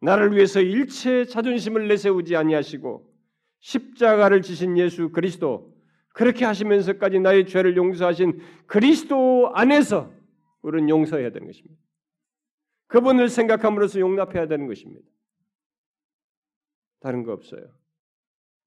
나를 0.00 0.34
위해서 0.34 0.60
일체 0.60 1.24
자존심을 1.24 1.86
내세우지 1.86 2.34
아니하시고 2.34 3.08
십자가를 3.60 4.42
지신 4.42 4.76
예수 4.78 5.10
그리스도 5.12 5.72
그렇게 6.12 6.44
하시면서까지 6.44 7.20
나의 7.20 7.46
죄를 7.46 7.76
용서하신 7.76 8.40
그리스도 8.66 9.52
안에서 9.54 10.12
우리는 10.60 10.88
용서해야 10.88 11.30
되는 11.30 11.46
것입니다. 11.46 11.80
그분을 12.88 13.28
생각함으로써 13.28 14.00
용납해야 14.00 14.48
되는 14.48 14.66
것입니다. 14.66 15.06
다른 16.98 17.22
거 17.22 17.32
없어요. 17.32 17.68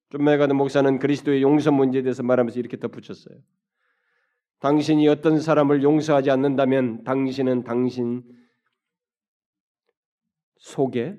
좀메가드 0.10 0.54
목사는 0.54 1.00
그리스도의 1.00 1.42
용서 1.42 1.72
문제에 1.72 2.02
대해서 2.02 2.24
말하면서 2.24 2.60
이렇게 2.60 2.78
덧붙였어요. 2.78 3.36
당신이 4.60 5.08
어떤 5.08 5.40
사람을 5.40 5.84
용서하지 5.84 6.32
않는다면 6.32 7.04
당신은 7.04 7.64
당신 7.64 8.24
속에 10.58 11.18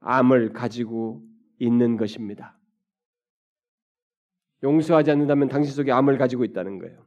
암을 0.00 0.52
가지고 0.52 1.22
있는 1.58 1.96
것입니다. 1.96 2.58
용서하지 4.62 5.10
않는다면 5.12 5.48
당신 5.48 5.72
속에 5.74 5.92
암을 5.92 6.18
가지고 6.18 6.44
있다는 6.44 6.78
거예요. 6.78 7.06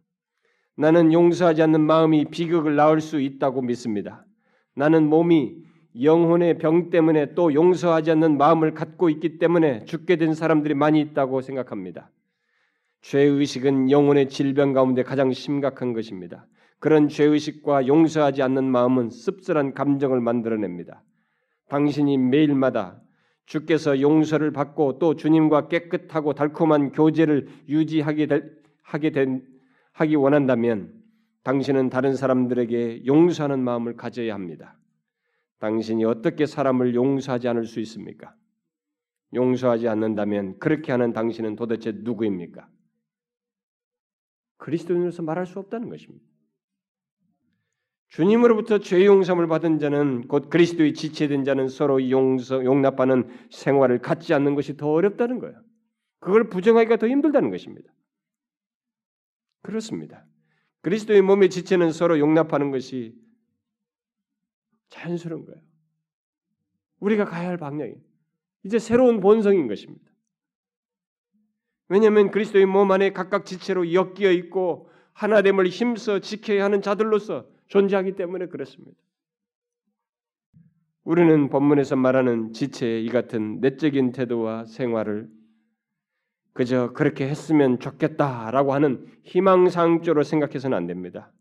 나는 0.77 1.11
용서하지 1.11 1.61
않는 1.63 1.81
마음이 1.81 2.25
비극을 2.25 2.75
낳을 2.75 3.01
수 3.01 3.19
있다고 3.19 3.61
믿습니다. 3.61 4.25
나는 4.75 5.07
몸이 5.07 5.57
영혼의 5.99 6.57
병 6.57 6.89
때문에 6.89 7.33
또 7.33 7.53
용서하지 7.53 8.11
않는 8.11 8.37
마음을 8.37 8.73
갖고 8.73 9.09
있기 9.09 9.39
때문에 9.39 9.85
죽게 9.85 10.15
된 10.15 10.33
사람들이 10.33 10.73
많이 10.73 11.01
있다고 11.01 11.41
생각합니다. 11.41 12.09
죄의식은 13.01 13.91
영혼의 13.91 14.29
질병 14.29 14.73
가운데 14.73 15.03
가장 15.03 15.33
심각한 15.33 15.93
것입니다. 15.93 16.45
그런 16.79 17.09
죄의식과 17.09 17.87
용서하지 17.87 18.41
않는 18.41 18.63
마음은 18.63 19.09
씁쓸한 19.09 19.73
감정을 19.73 20.21
만들어냅니다. 20.21 21.03
당신이 21.67 22.17
매일마다 22.17 23.01
주께서 23.45 23.99
용서를 23.99 24.51
받고 24.51 24.97
또 24.99 25.15
주님과 25.15 25.67
깨끗하고 25.67 26.33
달콤한 26.33 26.91
교제를 26.91 27.47
유지하게 27.67 28.27
될, 28.27 28.51
하게 28.81 29.11
된, 29.11 29.43
하기 29.93 30.15
원한다면 30.15 30.93
당신은 31.43 31.89
다른 31.89 32.15
사람들에게 32.15 33.05
용서하는 33.05 33.59
마음을 33.59 33.95
가져야 33.95 34.33
합니다. 34.33 34.77
당신이 35.61 36.03
어떻게 36.05 36.47
사람을 36.47 36.95
용서하지 36.95 37.47
않을 37.47 37.65
수 37.65 37.79
있습니까? 37.81 38.35
용서하지 39.33 39.87
않는다면 39.87 40.57
그렇게 40.57 40.91
하는 40.91 41.13
당신은 41.13 41.55
도대체 41.55 41.91
누구입니까? 41.95 42.67
그리스도인으로서 44.57 45.21
말할 45.21 45.45
수 45.45 45.59
없다는 45.59 45.89
것입니다. 45.89 46.25
주님으로부터 48.09 48.79
죄 48.79 49.05
용서를 49.05 49.47
받은 49.47 49.77
자는 49.77 50.27
곧 50.27 50.49
그리스도의 50.49 50.95
지체된 50.95 51.43
자는 51.45 51.69
서로 51.69 52.09
용서 52.09 52.65
용납하는 52.65 53.29
생활을 53.51 53.99
갖지 53.99 54.33
않는 54.33 54.55
것이 54.55 54.75
더 54.75 54.91
어렵다는 54.91 55.39
거예요. 55.39 55.61
그걸 56.19 56.49
부정하기가 56.49 56.97
더 56.97 57.07
힘들다는 57.07 57.51
것입니다. 57.51 57.93
그렇습니다. 59.61 60.25
그리스도의 60.81 61.21
몸의 61.21 61.51
지체는 61.51 61.91
서로 61.91 62.17
용납하는 62.17 62.71
것이 62.71 63.15
자연스러운 64.91 65.45
거예요. 65.45 65.59
우리가 66.99 67.25
가야 67.25 67.49
할 67.49 67.57
방향이 67.57 67.95
이제 68.63 68.77
새로운 68.77 69.19
본성인 69.19 69.67
것입니다. 69.67 70.05
왜냐하면 71.89 72.29
그리스도의 72.29 72.67
몸 72.67 72.91
안에 72.91 73.11
각각 73.11 73.45
지체로 73.45 73.91
엮여 73.91 74.31
있고 74.31 74.89
하나됨을 75.13 75.67
힘써 75.67 76.19
지켜야 76.19 76.63
하는 76.63 76.81
자들로서 76.81 77.47
존재하기 77.67 78.15
때문에 78.15 78.47
그렇습니다. 78.47 78.97
우리는 81.03 81.49
본문에서 81.49 81.95
말하는 81.95 82.53
지체의 82.53 83.03
이 83.03 83.09
같은 83.09 83.59
내적인 83.59 84.11
태도와 84.11 84.65
생활을 84.65 85.29
그저 86.53 86.91
그렇게 86.93 87.27
했으면 87.27 87.79
좋겠다라고 87.79 88.73
하는 88.73 89.07
희망상조로 89.23 90.23
생각해서는 90.23 90.77
안 90.77 90.85
됩니다. 90.85 91.31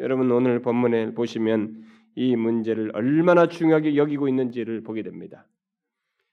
여러분 0.00 0.30
오늘 0.30 0.62
본문에 0.62 1.14
보시면 1.14 1.84
이 2.14 2.36
문제를 2.36 2.90
얼마나 2.94 3.48
중요하게 3.48 3.96
여기고 3.96 4.28
있는지를 4.28 4.82
보게 4.82 5.02
됩니다. 5.02 5.46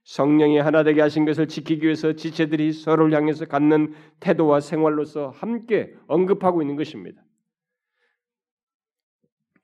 성령이 0.03 0.57
하나 0.57 0.83
되게 0.83 1.01
하신 1.01 1.25
것을 1.25 1.47
지키기 1.47 1.85
위해서 1.85 2.13
지체들이 2.13 2.73
서로를 2.73 3.15
향해서 3.15 3.45
갖는 3.45 3.93
태도와 4.19 4.59
생활로서 4.59 5.29
함께 5.29 5.95
언급하고 6.07 6.61
있는 6.61 6.75
것입니다. 6.75 7.23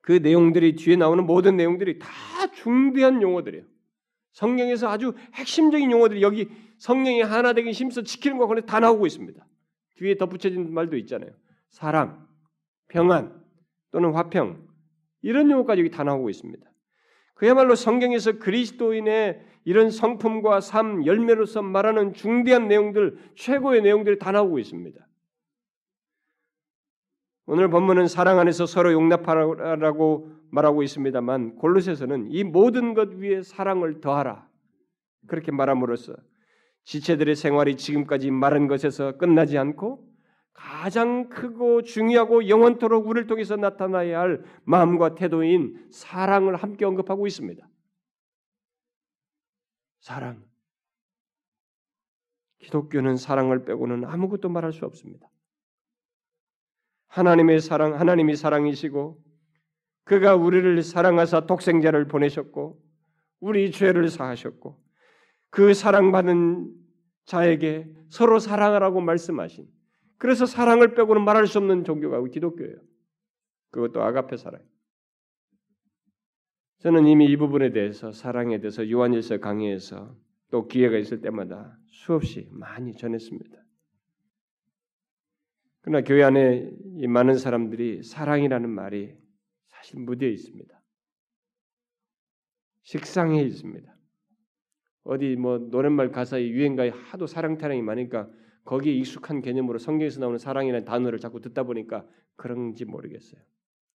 그 0.02 0.14
내용들이 0.14 0.76
뒤에 0.76 0.96
나오는 0.96 1.26
모든 1.26 1.58
내용들이 1.58 2.00
다 2.00 2.08
중대한 2.54 3.22
용어들이에요. 3.22 3.66
성경에서 4.32 4.88
아주 4.88 5.14
핵심적인 5.34 5.92
용어들이 5.92 6.22
여기 6.22 6.48
성령이 6.78 7.24
하나 7.24 7.54
되기 7.54 7.72
힘써 7.72 8.04
지키는 8.04 8.38
것과 8.38 8.62
다 8.62 8.80
나오고 8.80 9.08
있습니다. 9.08 9.46
뒤에 9.96 10.16
덧붙여진 10.16 10.74
말도 10.74 10.96
있잖아요. 10.98 11.32
사랑, 11.70 12.28
평안 12.88 13.42
또는 13.92 14.14
화평 14.14 14.67
이런 15.22 15.50
용어까지 15.52 15.82
여기 15.82 15.92
다 15.92 16.04
나오고 16.04 16.30
있습니다. 16.30 16.66
그야말로 17.34 17.76
성경에서 17.76 18.40
그리스도인의 18.40 19.42
이런 19.66 19.92
성품과 19.92 20.62
삶 20.62 21.06
열매로서 21.06 21.62
말하는 21.62 22.14
중대한 22.14 22.68
내용들, 22.68 23.18
최고의 23.36 23.82
내용들이 23.82 24.18
다 24.18 24.32
나오고 24.32 24.60
있습니다. 24.60 25.08
오늘 27.46 27.70
본문은 27.70 28.08
사랑 28.08 28.40
안에서 28.40 28.66
서로 28.66 28.92
용납하라고 28.92 30.32
말하고 30.50 30.84
있습니다만 30.84 31.56
골로새서는 31.56 32.28
이 32.30 32.44
모든 32.44 32.94
것 32.94 33.14
위에 33.14 33.42
사랑을 33.42 34.02
더하라 34.02 34.48
그렇게 35.28 35.52
말함으로써 35.52 36.16
지체들의 36.84 37.36
생활이 37.36 37.76
지금까지 37.76 38.32
말한 38.32 38.68
것에서 38.68 39.18
끝나지 39.18 39.58
않고 39.58 40.07
가장 40.58 41.30
크고 41.30 41.84
중요하고 41.84 42.50
영원토록 42.50 43.08
우리를 43.08 43.28
통해서 43.28 43.56
나타나야 43.56 44.20
할 44.20 44.43
마음과 44.63 45.13
태도인 45.13 45.88
사랑을 45.91 46.56
함께 46.56 46.84
언급하고 46.84 47.28
있습니다. 47.28 47.65
사랑. 50.00 50.43
기독교는 52.58 53.17
사랑을 53.17 53.65
빼고는 53.65 54.06
아무것도 54.06 54.50
말할 54.50 54.74
수 54.74 54.84
없습니다. 54.86 55.30
하나님의 57.10 57.62
사랑, 57.62 58.00
하나님이 58.00 58.36
사랑이시고 58.36 59.24
그가 60.06 60.36
우리를 60.36 60.82
사랑하사 60.82 61.46
독생자를 61.46 62.08
보내셨고 62.08 62.82
우리 63.39 63.72
죄를 63.72 64.10
사하셨고 64.10 64.84
그 65.52 65.76
사랑받은 65.76 66.74
자에게 67.26 67.88
서로 68.10 68.39
사랑하라고 68.39 69.02
말씀하신 69.02 69.77
그래서 70.18 70.46
사랑을 70.46 70.96
빼고는 70.96 71.24
말할 71.24 71.48
수 71.48 71.60
없는 71.60 71.84
종교가 71.84 72.22
기독교예요. 72.24 72.76
그것도 73.72 74.02
아가페 74.02 74.38
사랑. 74.38 74.62
저는 76.80 77.08
이미 77.08 77.26
이 77.26 77.38
부분에 77.38 77.72
대해서 77.72 78.12
사랑에 78.12 78.60
대해서 78.60 78.90
요한일서 78.90 79.40
강의에서 79.40 80.16
또 80.50 80.68
기회가 80.68 80.98
있을 80.98 81.22
때마다 81.22 81.78
수없이 81.88 82.48
많이 82.52 82.94
전했습니다. 82.94 83.58
그러나 85.82 86.04
교회 86.04 86.24
안에 86.24 86.70
이 86.98 87.08
많은 87.08 87.38
사람들이 87.38 88.04
사랑이라는 88.04 88.70
말이 88.70 89.16
사실 89.68 90.00
무디어 90.00 90.30
있습니다. 90.30 90.82
식상해 92.84 93.42
있습니다. 93.44 93.96
어디 95.04 95.36
뭐 95.36 95.58
노랫말 95.58 96.12
가사에 96.12 96.48
유행가에 96.48 96.90
하도 96.90 97.28
사랑 97.28 97.58
타령이 97.58 97.82
많으니까 97.82 98.30
거기에 98.68 98.94
익숙한 98.94 99.42
개념으로 99.42 99.80
성경에서 99.80 100.20
나오는 100.20 100.38
사랑이라는 100.38 100.84
단어를 100.84 101.20
자꾸 101.20 101.40
듣다 101.40 101.64
보니까 101.64 102.06
그런지 102.36 102.84
모르겠어요. 102.84 103.42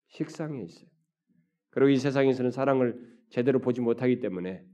식상해 0.09 0.63
있어요. 0.63 0.89
그리고 1.69 1.91
이 1.91 1.99
세상에서는 1.99 2.51
사랑을 2.51 3.19
제대로 3.29 3.61
보지 3.61 3.83
못하기 3.83 4.21
때문에 4.21 4.65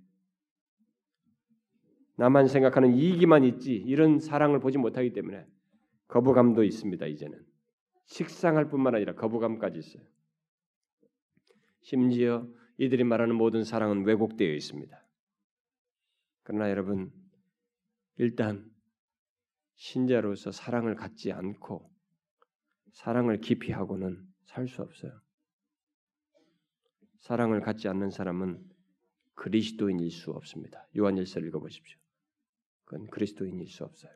나만 2.15 2.47
생각하는 2.47 2.95
이익이만 2.95 3.45
있지 3.45 3.75
이런 3.75 4.21
사랑을 4.21 4.61
보지 4.61 4.79
못하기 4.79 5.13
때문에 5.13 5.45
거부감도 6.07 6.63
있습니다. 6.63 7.05
이제는 7.07 7.45
식상할 8.07 8.69
뿐만 8.69 8.95
아니라 8.95 9.15
거부감까지 9.15 9.81
있어요. 9.81 10.05
심지어 11.81 12.49
이들이 12.77 13.03
말하는 13.03 13.35
모든 13.35 13.65
사랑은 13.65 14.05
왜곡되어 14.05 14.55
있습니다. 14.55 15.05
그러나 16.45 16.71
여러분 16.71 17.13
일단 18.17 18.78
신자로서 19.79 20.51
사랑을 20.53 20.97
갖지 20.97 21.33
않고 21.33 21.91
사랑을 22.93 23.41
깊이 23.41 23.73
하고는 23.73 24.27
살 24.45 24.67
수 24.67 24.83
없어요. 24.83 25.13
사랑을 27.21 27.61
갖지 27.61 27.89
않는 27.89 28.11
사람은 28.11 28.65
그리스도인일 29.35 30.11
수 30.11 30.33
없습니다. 30.33 30.89
요한일서를 30.97 31.49
읽어보십시오. 31.49 31.99
그건 32.85 33.07
그리스도인일 33.09 33.69
수 33.69 33.85
없어요. 33.85 34.13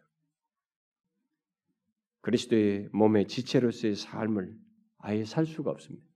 그리스도의 2.22 2.88
몸의 2.92 3.29
지체로서의 3.29 3.94
삶을 3.94 4.59
아예 4.98 5.25
살 5.25 5.46
수가 5.46 5.70
없습니다. 5.70 6.07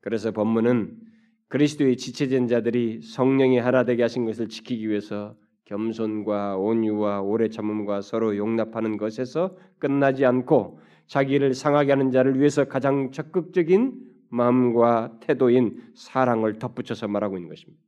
그래서 0.00 0.32
본문은 0.32 1.00
그리스도의 1.48 1.96
지체된 1.96 2.48
자들이 2.48 3.02
성령이 3.02 3.58
하나 3.58 3.84
되게 3.84 4.02
하신 4.02 4.26
것을 4.26 4.48
지키기 4.48 4.88
위해서 4.88 5.38
겸손과 5.68 6.56
온유와 6.56 7.20
오래 7.20 7.48
참음과 7.48 8.00
서로 8.00 8.36
용납하는 8.36 8.96
것에서 8.96 9.56
끝나지 9.78 10.24
않고 10.24 10.80
자기를 11.06 11.54
상하게 11.54 11.92
하는 11.92 12.10
자를 12.10 12.38
위해서 12.38 12.64
가장 12.64 13.10
적극적인 13.10 14.08
마음과 14.30 15.18
태도인 15.20 15.92
사랑을 15.94 16.58
덧붙여서 16.58 17.08
말하고 17.08 17.36
있는 17.36 17.50
것입니다. 17.50 17.82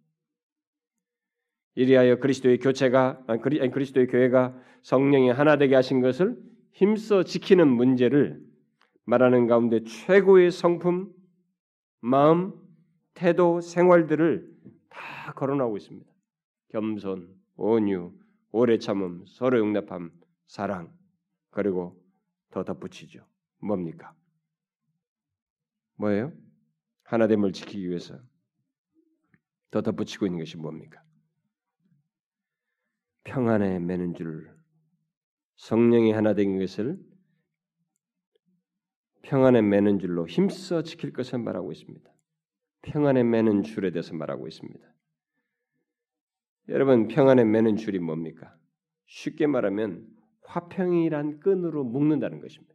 이리하여 1.75 2.19
그리스도의 2.19 2.59
교체가 2.59 3.23
아니 3.27 3.41
그리스도의 3.41 4.09
교회가 4.09 4.55
성령이 4.83 5.31
하나 5.31 5.57
되게 5.57 5.75
하신 5.75 6.01
것을 6.03 6.37
힘써 6.73 7.23
지키는 7.23 7.67
문제를 7.67 8.43
말하는 9.05 9.47
가운데 9.47 9.83
최고의 9.85 10.51
성품, 10.51 11.13
마음, 12.01 12.53
태도, 13.15 13.61
생활들을 13.61 14.49
다 14.89 15.33
거론하고 15.33 15.77
있습니다. 15.77 16.11
겸손, 16.73 17.40
온유, 17.61 18.15
오래 18.53 18.79
참음, 18.79 19.27
서로 19.27 19.59
용납함, 19.59 20.11
사랑, 20.47 20.97
그리고 21.51 22.03
더 22.51 22.65
덧붙이죠. 22.65 23.27
뭡니까? 23.59 24.17
뭐예요? 25.97 26.33
하나됨을 27.03 27.53
지키기 27.53 27.87
위해서 27.87 28.19
더 29.71 29.83
덧붙이고 29.83 30.25
있는 30.25 30.39
것이 30.39 30.57
뭡니까? 30.57 31.03
평안에 33.25 33.79
매는 33.79 34.15
줄 34.15 34.51
성령이 35.57 36.13
하나 36.13 36.33
된 36.33 36.59
것을 36.59 36.99
평안에 39.21 39.61
매는 39.61 39.99
줄로 39.99 40.27
힘써 40.27 40.83
지킬 40.83 41.13
것을 41.13 41.39
말하고 41.41 41.73
있습니다. 41.73 42.11
평안에 42.81 43.23
매는 43.23 43.65
줄에 43.65 43.91
대해서 43.91 44.15
말하고 44.15 44.49
있습니다. 44.49 44.91
여러분 46.71 47.09
평안에 47.09 47.45
매는 47.45 47.77
줄이 47.77 47.99
뭡니까? 47.99 48.55
쉽게 49.07 49.49
말하면 49.49 50.07
화평이란 50.43 51.41
끈으로 51.41 51.83
묶는다는 51.83 52.41
것입니다. 52.41 52.75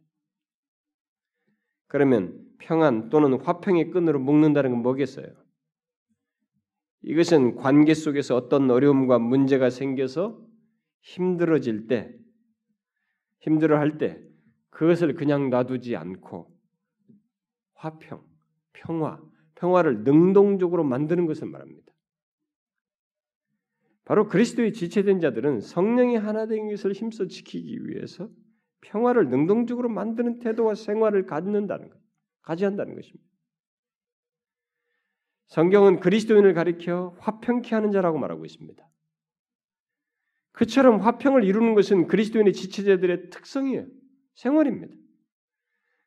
그러면 1.88 2.38
평안 2.58 3.08
또는 3.08 3.40
화평의 3.40 3.90
끈으로 3.90 4.18
묶는다는 4.18 4.70
건 4.70 4.82
뭐겠어요? 4.82 5.26
이것은 7.02 7.56
관계 7.56 7.94
속에서 7.94 8.36
어떤 8.36 8.70
어려움과 8.70 9.18
문제가 9.18 9.70
생겨서 9.70 10.44
힘들어질 11.00 11.86
때, 11.86 12.14
힘들어할 13.40 13.96
때 13.96 14.20
그것을 14.70 15.14
그냥 15.14 15.48
놔두지 15.48 15.96
않고 15.96 16.54
화평, 17.74 18.22
평화, 18.74 19.18
평화를 19.54 20.02
능동적으로 20.02 20.84
만드는 20.84 21.26
것을 21.26 21.48
말합니다. 21.48 21.95
바로 24.06 24.28
그리스도의 24.28 24.72
지체된 24.72 25.18
자들은 25.18 25.60
성령이 25.60 26.16
하나 26.16 26.46
된 26.46 26.68
것을 26.70 26.92
힘써 26.92 27.26
지키기 27.26 27.88
위해서 27.88 28.30
평화를 28.80 29.28
능동적으로 29.28 29.88
만드는 29.88 30.38
태도와 30.38 30.76
생활을 30.76 31.26
갖는다는 31.26 31.90
것, 31.90 31.98
가지한다는 32.42 32.94
것입니다. 32.94 33.26
성경은 35.48 35.98
그리스도인을 35.98 36.54
가리켜 36.54 37.16
화평케 37.18 37.74
하는 37.74 37.90
자라고 37.90 38.18
말하고 38.18 38.44
있습니다. 38.44 38.88
그처럼 40.52 41.00
화평을 41.00 41.42
이루는 41.42 41.74
것은 41.74 42.06
그리스도인의 42.06 42.52
지체자들의 42.52 43.30
특성이에요. 43.30 43.86
생활입니다. 44.36 44.94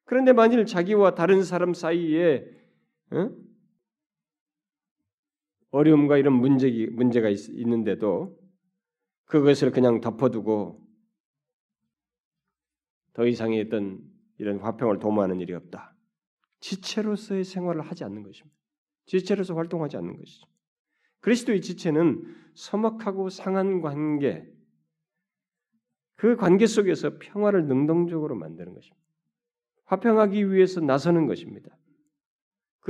그런데 0.06 0.32
만일 0.32 0.66
자기와 0.66 1.16
다른 1.16 1.44
사람 1.44 1.74
사이에 1.74 2.46
어? 3.12 3.30
어려움과 5.72 6.18
이런 6.18 6.34
문제, 6.34 6.70
문제가 6.92 7.30
있, 7.30 7.50
있는데도 7.50 8.38
그것을 9.26 9.72
그냥 9.72 10.02
덮어두고 10.02 10.88
더 13.14 13.28
이상의 13.28 13.62
어떤 13.68 14.02
이런 14.38 14.60
화평을 14.60 15.00
도모하는 15.00 15.40
일이 15.40 15.54
없다. 15.54 15.96
지체로서의 16.62 17.44
생활을 17.44 17.82
하지 17.82 18.04
않는 18.04 18.24
것입니다. 18.24 18.58
지체로서 19.06 19.56
활동하지 19.56 19.98
않는 19.98 20.18
것이죠. 20.18 20.48
그리스도의 21.22 21.62
지체는 21.62 22.24
서먹하고 22.54 23.30
상한 23.30 23.82
관계, 23.82 24.48
그 26.16 26.36
관계 26.36 26.66
속에서 26.66 27.18
평화를 27.20 27.66
능동적으로 27.68 28.36
만드는 28.36 28.74
것입니다. 28.74 29.00
화평하기 29.86 30.52
위해서 30.52 30.80
나서는 30.80 31.28
것입니다. 31.28 31.76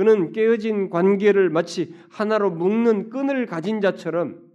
그는 0.00 0.32
깨어진 0.32 0.88
관계를 0.88 1.50
마치 1.50 1.94
하나로 2.08 2.52
묶는 2.52 3.10
끈을 3.10 3.44
가진 3.44 3.82
자처럼 3.82 4.50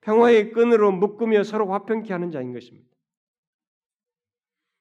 평화의 0.00 0.50
끈으로 0.50 0.90
묶으며 0.90 1.44
서로 1.44 1.70
화평케 1.70 2.12
하는 2.12 2.32
자인 2.32 2.52
것입니다. 2.52 2.90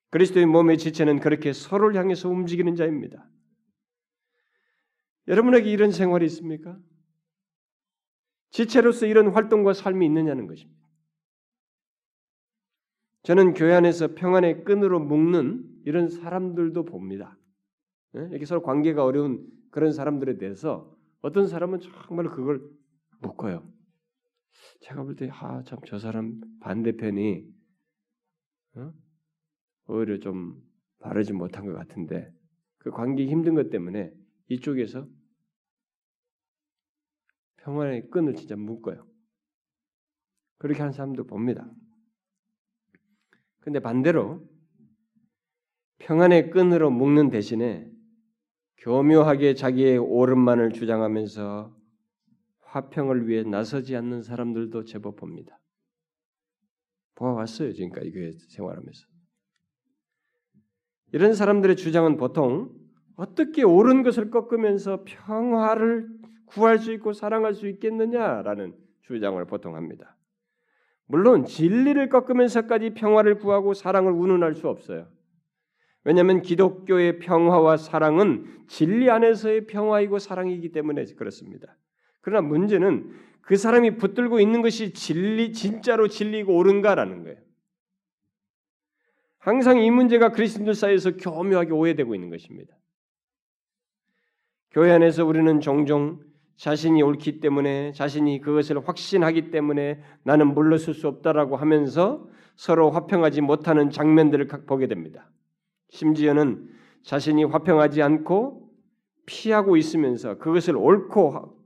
그리스도의 0.10 0.48
몸의 0.48 0.80
지체는 0.80 1.20
그렇게 1.20 1.54
서로를 1.54 1.96
향해서 2.00 2.28
움직이는 2.28 2.76
자입니다. 2.76 3.30
여러분에게 5.28 5.70
이런 5.70 5.92
생활이 5.92 6.26
있습니까? 6.26 6.80
지체로서 8.50 9.06
이런 9.06 9.28
활동과 9.28 9.74
삶이 9.74 10.08
있느냐는 10.08 10.48
것입니다. 10.48 10.90
저는 13.22 13.54
교회 13.54 13.76
안에서 13.76 14.16
평안의 14.16 14.64
끈으로 14.64 15.00
묶는 15.00 15.84
이런 15.86 16.10
사람들도 16.10 16.86
봅니다. 16.86 17.39
예? 18.16 18.20
이렇게 18.32 18.46
서로 18.46 18.62
관계가 18.62 19.04
어려운 19.04 19.48
그런 19.72 19.92
사람들에 19.92 20.38
대해서 20.38 20.96
어떤 21.22 21.48
사람은 21.48 21.80
정말 22.08 22.28
그걸 22.30 22.62
묶어요. 23.22 23.68
제가 24.82 25.04
볼 25.04 25.16
때, 25.16 25.30
아, 25.32 25.64
참, 25.64 25.80
저 25.86 26.00
사람 26.00 26.40
반대편이, 26.62 27.46
어? 28.76 28.94
오히려 29.88 30.20
좀 30.20 30.62
바르지 31.00 31.34
못한 31.34 31.66
것 31.66 31.74
같은데, 31.74 32.32
그 32.78 32.92
관계 32.92 33.26
힘든 33.26 33.56
것 33.56 33.70
때문에 33.70 34.12
이쪽에서 34.48 35.08
평안의 37.58 38.10
끈을 38.10 38.36
진짜 38.36 38.56
묶어요. 38.56 39.06
그렇게 40.58 40.80
하는 40.80 40.92
사람도 40.92 41.26
봅니다. 41.26 41.70
근데 43.60 43.80
반대로 43.80 44.48
평안의 46.00 46.52
끈으로 46.52 46.90
묶는 46.90 47.30
대신에 47.30 47.92
교묘하게 48.80 49.56
자기의 49.56 49.98
옳은만을 49.98 50.72
주장하면서 50.72 51.76
화평을 52.62 53.28
위해 53.28 53.44
나서지 53.44 53.96
않는 53.96 54.22
사람들도 54.22 54.86
제법 54.86 55.16
봅니다. 55.16 55.60
보아왔어요. 57.16 57.74
지금까지 57.74 58.12
교회 58.12 58.32
생활하면서. 58.32 59.08
이런 61.12 61.34
사람들의 61.34 61.76
주장은 61.76 62.18
보통 62.18 62.70
어떻게 63.16 63.64
옳은 63.64 64.04
것을 64.04 64.30
꺾으면서 64.30 65.04
평화를 65.06 66.08
구할 66.46 66.80
수 66.80 66.94
있고 66.94 67.12
사랑할 67.12 67.54
수 67.54 67.68
있겠느냐라는 67.68 68.76
주장을 69.02 69.44
보통 69.46 69.76
합니다. 69.76 70.16
물론 71.06 71.44
진리를 71.44 72.08
꺾으면서까지 72.10 72.92
평화를 72.92 73.40
구하고 73.40 73.74
사랑을 73.74 74.12
운운할 74.14 74.54
수 74.54 74.70
없어요. 74.70 75.08
왜냐하면 76.04 76.42
기독교의 76.42 77.20
평화와 77.20 77.78
사랑은 77.78 78.46
진리 78.68 79.10
안에서의 79.10 79.68
평화이고 79.68 80.20
사랑이기 80.20 80.72
때문에 80.72 81.06
그렇습니다. 81.18 81.78
그러나 82.22 82.48
문제는 82.48 83.12
그 83.42 83.58
사람이 83.58 83.98
붙들고 83.98 84.40
있는 84.40 84.62
것이 84.62 84.94
진리 84.94 85.52
진짜로 85.54 86.08
진리고 86.08 86.56
옳은가라는 86.56 87.24
거예요. 87.24 87.38
항상 89.40 89.80
이 89.80 89.90
문제가 89.90 90.32
그리스도인들 90.32 90.74
사이에서 90.74 91.18
교묘하게 91.18 91.72
오해되고 91.72 92.14
있는 92.14 92.30
것입니다. 92.30 92.76
교회 94.72 94.92
안에서 94.92 95.26
우리는 95.26 95.60
종종 95.62 96.20
자신이 96.58 97.02
옳기 97.02 97.40
때문에 97.40 97.94
자신이 97.94 98.42
그것을 98.42 98.86
확신하기 98.86 99.50
때문에 99.50 100.04
나는 100.24 100.54
물러설 100.54 100.94
수 100.94 101.08
없다라고 101.08 101.56
하면서 101.56 102.28
서로 102.56 102.92
화평하지 102.92 103.42
못하는 103.42 103.90
장면들을 103.90 104.48
보게 104.68 104.88
됩니다. 104.88 105.32
심지어는 105.90 106.70
자신이 107.04 107.44
화평하지 107.46 108.02
않고 108.02 108.70
피하고 109.26 109.78
있으면서 109.78 110.38
그것을 110.38 110.76
옳고 110.76 111.58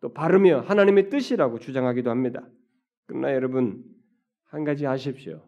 또 0.00 0.12
바르며 0.12 0.60
하나님의 0.60 1.10
뜻이라고 1.10 1.58
주장하기도 1.58 2.10
합니다. 2.10 2.48
그러나 3.06 3.34
여러분 3.34 3.84
한 4.44 4.64
가지 4.64 4.86
아십시오. 4.86 5.46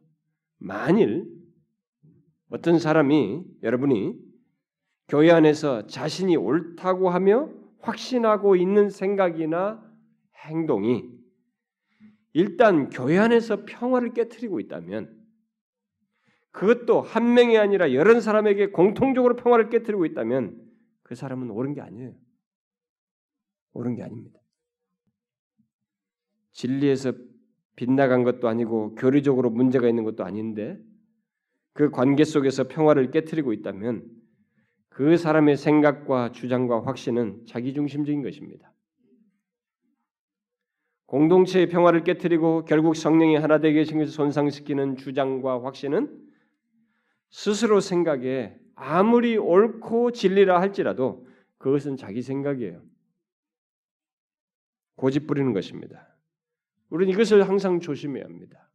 만일 0.58 1.26
어떤 2.50 2.78
사람이 2.78 3.44
여러분이 3.62 4.18
교회 5.08 5.30
안에서 5.30 5.86
자신이 5.86 6.36
옳다고 6.36 7.10
하며 7.10 7.50
확신하고 7.80 8.56
있는 8.56 8.90
생각이나 8.90 9.82
행동이 10.46 11.10
일단 12.32 12.90
교회 12.90 13.18
안에서 13.18 13.64
평화를 13.64 14.12
깨뜨리고 14.12 14.60
있다면 14.60 15.19
그것도 16.52 17.00
한 17.00 17.34
명이 17.34 17.58
아니라 17.58 17.92
여러 17.92 18.18
사람에게 18.20 18.70
공통적으로 18.70 19.36
평화를 19.36 19.70
깨뜨리고 19.70 20.04
있다면 20.06 20.60
그 21.02 21.14
사람은 21.14 21.50
옳은 21.50 21.74
게 21.74 21.80
아니에요. 21.80 22.14
옳은 23.72 23.94
게 23.94 24.02
아닙니다. 24.02 24.40
진리에서 26.52 27.12
빗나간 27.76 28.24
것도 28.24 28.48
아니고 28.48 28.94
교리적으로 28.96 29.50
문제가 29.50 29.88
있는 29.88 30.04
것도 30.04 30.24
아닌데 30.24 30.78
그 31.72 31.90
관계 31.90 32.24
속에서 32.24 32.68
평화를 32.68 33.10
깨뜨리고 33.10 33.52
있다면 33.52 34.04
그 34.88 35.16
사람의 35.16 35.56
생각과 35.56 36.32
주장과 36.32 36.84
확신은 36.84 37.46
자기중심적인 37.46 38.22
것입니다. 38.22 38.74
공동체의 41.06 41.68
평화를 41.68 42.04
깨뜨리고 42.04 42.64
결국 42.64 42.94
성령이 42.96 43.36
하나 43.36 43.58
되게 43.58 43.82
것을 43.82 44.06
손상시키는 44.08 44.96
주장과 44.96 45.64
확신은 45.64 46.29
스스로 47.30 47.80
생각에 47.80 48.56
아무리 48.74 49.36
옳고 49.36 50.12
진리라 50.12 50.60
할지라도 50.60 51.26
그것은 51.58 51.96
자기 51.96 52.22
생각이에요. 52.22 52.82
고집 54.96 55.26
부리는 55.26 55.52
것입니다. 55.52 56.16
우리는 56.88 57.12
이것을 57.12 57.48
항상 57.48 57.80
조심해야 57.80 58.24
합니다. 58.24 58.70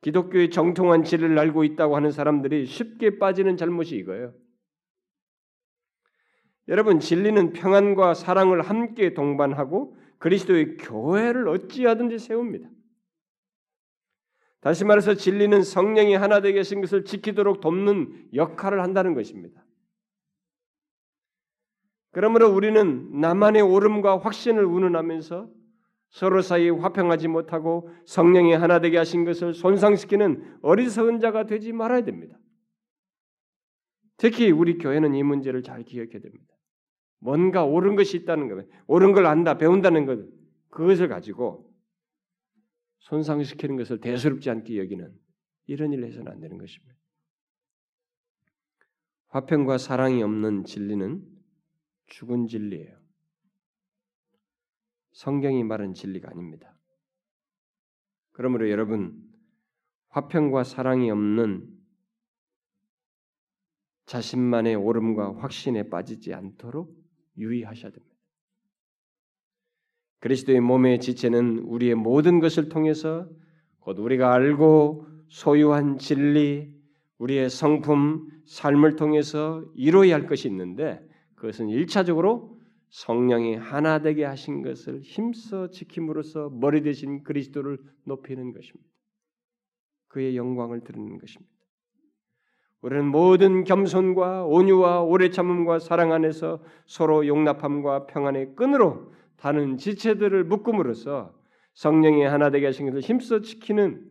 기독교의 0.00 0.50
정통한 0.50 1.04
진리를 1.04 1.38
알고 1.38 1.64
있다고 1.64 1.96
하는 1.96 2.10
사람들이 2.10 2.66
쉽게 2.66 3.18
빠지는 3.18 3.56
잘못이 3.56 3.96
이거예요. 3.96 4.34
여러분 6.68 7.00
진리는 7.00 7.52
평안과 7.52 8.14
사랑을 8.14 8.62
함께 8.62 9.14
동반하고 9.14 9.96
그리스도의 10.18 10.76
교회를 10.76 11.48
어찌하든지 11.48 12.18
세웁니다. 12.18 12.68
다시 14.60 14.84
말해서 14.84 15.14
진리는 15.14 15.62
성령이 15.62 16.14
하나 16.14 16.40
되게 16.40 16.58
하신 16.58 16.80
것을 16.80 17.04
지키도록 17.04 17.60
돕는 17.60 18.30
역할을 18.34 18.82
한다는 18.82 19.14
것입니다. 19.14 19.64
그러므로 22.10 22.50
우리는 22.50 23.20
나만의 23.20 23.62
옳음과 23.62 24.18
확신을 24.18 24.64
운운하면서 24.64 25.48
서로 26.10 26.40
사이 26.40 26.70
화평하지 26.70 27.28
못하고 27.28 27.90
성령이 28.06 28.54
하나 28.54 28.80
되게 28.80 28.96
하신 28.96 29.24
것을 29.24 29.54
손상시키는 29.54 30.58
어리석은 30.62 31.20
자가 31.20 31.44
되지 31.44 31.72
말아야 31.72 32.02
됩니다. 32.02 32.38
특히 34.16 34.50
우리 34.50 34.78
교회는 34.78 35.14
이 35.14 35.22
문제를 35.22 35.62
잘 35.62 35.84
기억해야 35.84 36.20
됩니다. 36.20 36.54
뭔가 37.20 37.64
옳은 37.64 37.94
것이 37.94 38.16
있다는 38.16 38.48
것, 38.48 38.66
옳은 38.86 39.12
걸 39.12 39.26
안다, 39.26 39.58
배운다는 39.58 40.06
것, 40.06 40.18
그것을 40.70 41.08
가지고 41.08 41.67
손상시키는 42.98 43.76
것을 43.76 44.00
대수롭지 44.00 44.50
않게 44.50 44.78
여기는 44.78 45.18
이런 45.66 45.92
일을 45.92 46.06
해서는 46.06 46.30
안 46.30 46.40
되는 46.40 46.58
것입니다. 46.58 46.94
화평과 49.28 49.78
사랑이 49.78 50.22
없는 50.22 50.64
진리는 50.64 51.24
죽은 52.06 52.46
진리예요. 52.46 52.98
성경이 55.12 55.64
말한 55.64 55.94
진리가 55.94 56.30
아닙니다. 56.30 56.78
그러므로 58.32 58.70
여러분 58.70 59.20
화평과 60.08 60.64
사랑이 60.64 61.10
없는 61.10 61.76
자신만의 64.06 64.76
옳음과 64.76 65.36
확신에 65.36 65.90
빠지지 65.90 66.32
않도록 66.32 66.96
유의하셔야 67.36 67.92
됩니다. 67.92 68.17
그리스도의 70.20 70.60
몸의 70.60 71.00
지체는 71.00 71.60
우리의 71.60 71.94
모든 71.94 72.40
것을 72.40 72.68
통해서 72.68 73.28
곧 73.80 73.98
우리가 73.98 74.32
알고 74.32 75.06
소유한 75.28 75.98
진리, 75.98 76.72
우리의 77.18 77.50
성품, 77.50 78.28
삶을 78.46 78.96
통해서 78.96 79.64
이루어야 79.74 80.14
할 80.14 80.26
것이 80.26 80.48
있는데 80.48 81.00
그것은 81.34 81.68
일차적으로 81.68 82.58
성령이 82.90 83.56
하나 83.56 84.00
되게 84.00 84.24
하신 84.24 84.62
것을 84.62 85.00
힘써 85.02 85.70
지킴으로써 85.70 86.50
머리 86.50 86.82
대신 86.82 87.22
그리스도를 87.22 87.78
높이는 88.04 88.52
것입니다. 88.52 88.88
그의 90.08 90.36
영광을 90.36 90.80
드리는 90.80 91.18
것입니다. 91.18 91.52
우리는 92.80 93.06
모든 93.06 93.64
겸손과 93.64 94.46
온유와 94.46 95.02
오래 95.02 95.30
참음과 95.30 95.80
사랑 95.80 96.12
안에서 96.12 96.62
서로 96.86 97.26
용납함과 97.26 98.06
평안의 98.06 98.54
끈으로 98.54 99.12
다른 99.38 99.76
지체들을 99.76 100.44
묶음으로써 100.44 101.36
성령이 101.74 102.22
하나 102.24 102.50
되게 102.50 102.66
하신 102.66 102.86
것을 102.86 103.00
힘써 103.00 103.40
지키는 103.40 104.04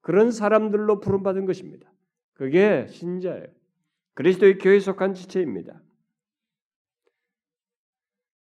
그런 0.00 0.30
사람들로 0.30 1.00
부름받은 1.00 1.46
것입니다. 1.46 1.90
그게 2.34 2.86
신자예요. 2.88 3.46
그리스도의 4.14 4.58
교회에 4.58 4.80
속한 4.80 5.14
지체입니다. 5.14 5.80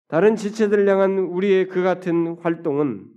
다른 0.07 0.35
지체들을 0.35 0.87
향한 0.87 1.19
우리의 1.19 1.67
그 1.67 1.83
같은 1.83 2.37
활동은 2.39 3.13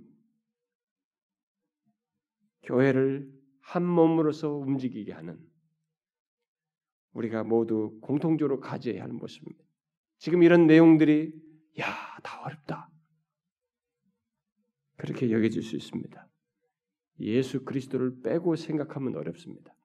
교회를 2.63 3.31
한 3.61 3.85
몸으로서 3.85 4.51
움직이게 4.53 5.13
하는 5.13 5.39
우리가 7.13 7.43
모두 7.43 7.97
공통적으로 8.01 8.59
가져야 8.59 9.01
할 9.01 9.09
모습입니다. 9.09 9.63
지금 10.19 10.43
이런 10.43 10.67
내용들이 10.67 11.33
야, 11.79 11.85
다 12.21 12.41
어렵다. 12.43 12.90
그렇게 15.01 15.31
여겨질 15.31 15.63
수 15.63 15.75
있습니다. 15.75 16.29
예수 17.21 17.65
그리스도를 17.65 18.21
빼고 18.21 18.55
생각하면 18.55 19.15
어렵습니다. 19.15 19.75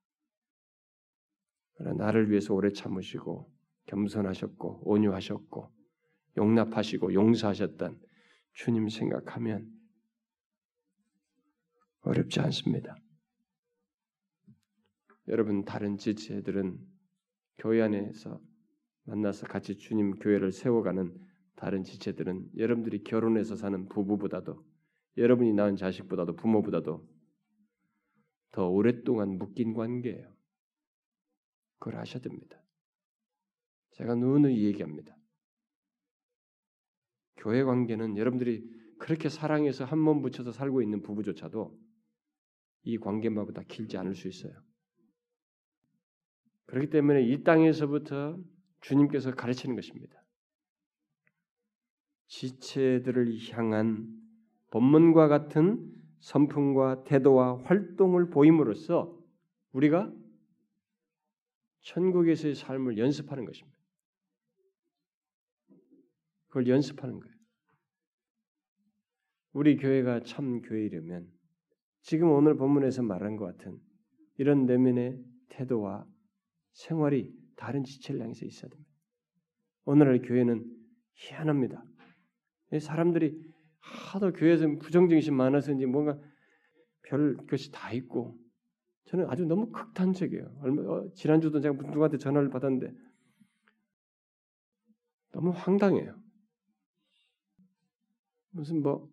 그러나 1.73 2.05
나를 2.05 2.31
위해서 2.31 2.53
오래 2.53 2.71
참으시고 2.71 3.51
겸손하셨고 3.87 4.83
온유하셨고 4.85 5.73
용납하시고 6.37 7.15
용서하셨던 7.15 7.99
주님 8.53 8.91
생각하면 8.91 9.73
어렵지 12.03 12.41
않습니다. 12.41 12.95
여러분 15.29 15.65
다른 15.65 15.97
지체들은 15.97 16.79
교회 17.57 17.81
안에서 17.81 18.39
만나서 19.05 19.47
같이 19.47 19.79
주님 19.79 20.17
교회를 20.17 20.53
세워가는 20.53 21.19
다른 21.55 21.85
지체들은 21.85 22.51
여러분들이 22.59 23.03
결혼해서 23.03 23.57
사는 23.57 23.89
부부보다도 23.89 24.76
여러분이 25.17 25.53
낳은 25.55 25.77
자식보다도 25.77 26.37
부모보다도 26.37 27.09
더 28.53 28.69
오랫동안 28.69 29.39
묶인 29.39 29.75
관계예요. 29.75 30.35
그걸 31.79 32.01
아셔야 32.01 32.23
됩니다. 32.23 32.63
제가 33.93 34.15
누누이 34.15 34.65
얘기합니다. 34.65 35.17
교회 37.37 37.63
관계는 37.63 38.17
여러분들이 38.17 38.69
그렇게 38.99 39.29
사랑해서 39.29 39.85
한 39.85 39.99
몸 39.99 40.23
붙여서 40.23 40.53
살고 40.53 40.83
있는 40.83 41.03
부부조차도 41.03 41.79
이 42.85 42.99
관계마보다 42.99 43.63
길지 43.63 43.97
않을 43.99 44.15
수 44.15 44.29
있어요. 44.29 44.53
그렇기 46.67 46.91
때문에 46.91 47.23
이 47.23 47.43
땅에서부터 47.45 48.39
주님께서 48.81 49.35
가르치는 49.35 49.77
것입니다. 49.77 50.23
지체들을 52.29 53.39
향한 53.51 54.26
본문과 54.71 55.29
같은 55.29 55.93
선풍과 56.21 57.05
태도와 57.05 57.63
활동을 57.63 58.31
보임으로써 58.31 59.17
우리가 59.73 60.13
천국에서의 61.83 62.55
삶을 62.55 62.99
연습하는 62.99 63.45
것입니다. 63.45 63.79
그걸 66.49 66.69
연습하는 66.69 67.21
거예요. 67.21 67.37
우리 69.53 69.77
교회가 69.77 70.21
참 70.21 70.61
교회이려면 70.63 71.31
지금 72.03 72.31
오늘 72.31 72.57
본문에서 72.57 73.03
말한 73.03 73.37
것 73.37 73.45
같은 73.47 73.79
이런 74.39 74.67
내면의 74.67 75.23
태도와 75.49 76.07
생활이 76.73 77.33
다른 77.57 77.85
지체를 77.85 78.21
향해서 78.21 78.45
있어야 78.45 78.71
됩니다. 78.71 78.91
오늘날 79.85 80.21
교회는 80.21 80.65
희한합니다. 81.15 81.85
사람들이 82.81 83.46
하도 83.87 84.33
교회에서 84.33 84.67
부정정신 84.79 85.35
많아서인지 85.35 85.87
뭔가 85.87 86.19
별 87.03 87.37
것이 87.47 87.71
다 87.71 87.93
있고 87.93 88.39
저는 89.07 89.31
아주 89.31 89.45
너무 89.45 89.71
극단적이에요. 89.71 90.59
얼마 90.63 90.83
어, 90.83 91.09
지난주도 91.15 91.61
제가 91.61 91.75
누구한테 91.75 92.19
전화를 92.19 92.51
받았는데 92.51 92.93
너무 95.33 95.51
황당해요. 95.51 96.17
무슨 98.51 98.83
뭐 98.83 99.09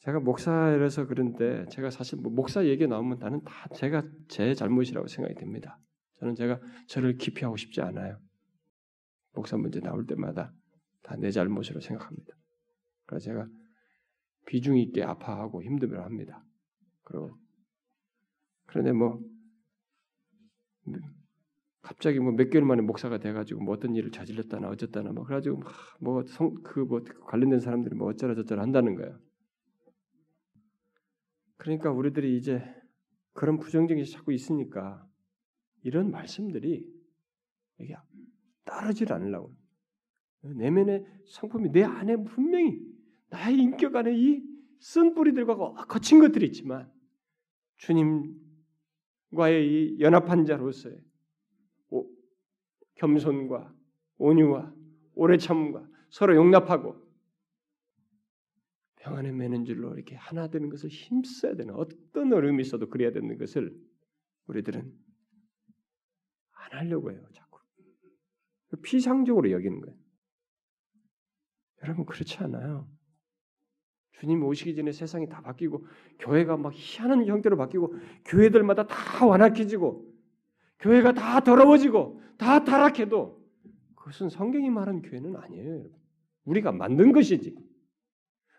제가 0.00 0.20
목사라서 0.20 1.06
그런데 1.06 1.66
제가 1.66 1.90
사실 1.90 2.18
뭐 2.18 2.32
목사 2.32 2.64
얘기 2.66 2.86
나오면 2.86 3.18
나는 3.18 3.42
다 3.44 3.68
제가 3.74 4.02
제 4.28 4.54
잘못이라고 4.54 5.06
생각이 5.06 5.34
됩니다. 5.34 5.78
저는 6.18 6.34
제가 6.34 6.60
저를 6.86 7.16
기피하고 7.16 7.56
싶지 7.56 7.80
않아요. 7.82 8.18
목사 9.34 9.56
문제 9.56 9.80
나올 9.80 10.06
때마다 10.06 10.52
다 11.02 11.16
내 11.16 11.30
잘못으로 11.30 11.80
생각합니다. 11.80 12.37
그래서 13.08 13.24
제가 13.24 13.48
비중 14.46 14.78
있게 14.78 15.02
아파하고 15.02 15.62
힘들어 15.62 16.04
합니다. 16.04 16.44
그리고 17.02 17.30
그런데 18.66 18.92
뭐 18.92 19.18
갑자기 21.80 22.20
뭐 22.20 22.32
몇 22.32 22.50
개월 22.50 22.66
만에 22.66 22.82
목사가 22.82 23.18
돼가지고 23.18 23.62
뭐 23.62 23.74
어떤 23.74 23.94
일을 23.94 24.10
저질렀다나 24.10 24.68
어쨌다나 24.68 25.10
뭐 25.12 25.24
그래가지고 25.24 25.62
뭐그뭐 26.00 26.84
뭐 26.86 27.02
관련된 27.26 27.60
사람들이 27.60 27.94
뭐 27.94 28.08
어쩌라 28.08 28.34
저쩌라 28.34 28.62
한다는 28.62 28.94
거예요. 28.94 29.18
그러니까 31.56 31.90
우리들이 31.90 32.36
이제 32.36 32.62
그런 33.32 33.58
부정적인 33.58 34.04
게 34.04 34.10
자꾸 34.10 34.32
있으니까 34.32 35.06
이런 35.82 36.10
말씀들이 36.10 36.86
이게 37.78 37.96
따르질 38.64 39.12
않으려고 39.12 39.54
내면의 40.42 41.04
성품이 41.26 41.70
내 41.70 41.84
안에 41.84 42.16
분명히 42.24 42.87
나의 43.30 43.58
인격 43.58 43.96
안에 43.96 44.14
이 44.14 44.58
쓴 44.80 45.14
뿌리들과 45.14 45.56
거친 45.86 46.20
것들이 46.20 46.46
있지만 46.46 46.90
주님과의 47.76 48.36
이 49.66 50.00
연합한 50.00 50.46
자로서의 50.46 51.02
겸손과 52.94 53.74
온유와 54.18 54.74
오래 55.14 55.36
참음과 55.36 55.88
서로 56.10 56.34
용납하고 56.36 57.06
평안에 58.96 59.30
매는 59.32 59.64
줄로 59.64 59.94
이렇게 59.94 60.16
하나 60.16 60.48
되는 60.48 60.68
것을 60.68 60.90
힘써야 60.90 61.54
되는 61.54 61.74
어떤 61.74 62.32
어려움이 62.32 62.62
있어도 62.62 62.88
그래야 62.88 63.12
되는 63.12 63.38
것을 63.38 63.76
우리들은 64.46 64.92
안 66.52 66.72
하려고 66.72 67.12
해요. 67.12 67.24
자꾸 67.32 67.60
피상적으로 68.82 69.50
여기는 69.50 69.80
거예요. 69.80 69.96
여러분 71.82 72.04
그렇지 72.04 72.38
않아요. 72.38 72.88
주님 74.18 74.42
오시기 74.44 74.74
전에 74.74 74.92
세상이 74.92 75.28
다 75.28 75.40
바뀌고 75.40 75.86
교회가 76.18 76.56
막 76.56 76.72
희한한 76.74 77.26
형태로 77.26 77.56
바뀌고 77.56 77.94
교회들마다 78.24 78.86
다 78.86 79.26
완악해지고 79.26 80.06
교회가 80.80 81.12
다 81.12 81.40
더러워지고 81.40 82.20
다 82.36 82.64
타락해도 82.64 83.38
그것은 83.94 84.28
성경이 84.28 84.70
말한 84.70 85.02
교회는 85.02 85.36
아니에요. 85.36 85.86
우리가 86.44 86.72
만든 86.72 87.12
것이지. 87.12 87.56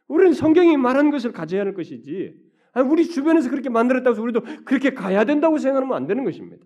우리는 0.08 0.34
성경이 0.34 0.78
말한 0.78 1.12
것을 1.12 1.32
가져야 1.32 1.62
하는 1.62 1.74
것이지. 1.74 2.36
우리 2.90 3.06
주변에서 3.06 3.50
그렇게 3.50 3.70
만들었다고 3.70 4.12
해서 4.12 4.22
우리도 4.22 4.42
그렇게 4.66 4.94
가야 4.94 5.26
된다고 5.26 5.58
생각하면 5.58 5.96
안 5.96 6.08
되는 6.08 6.24
것입니다. 6.24 6.66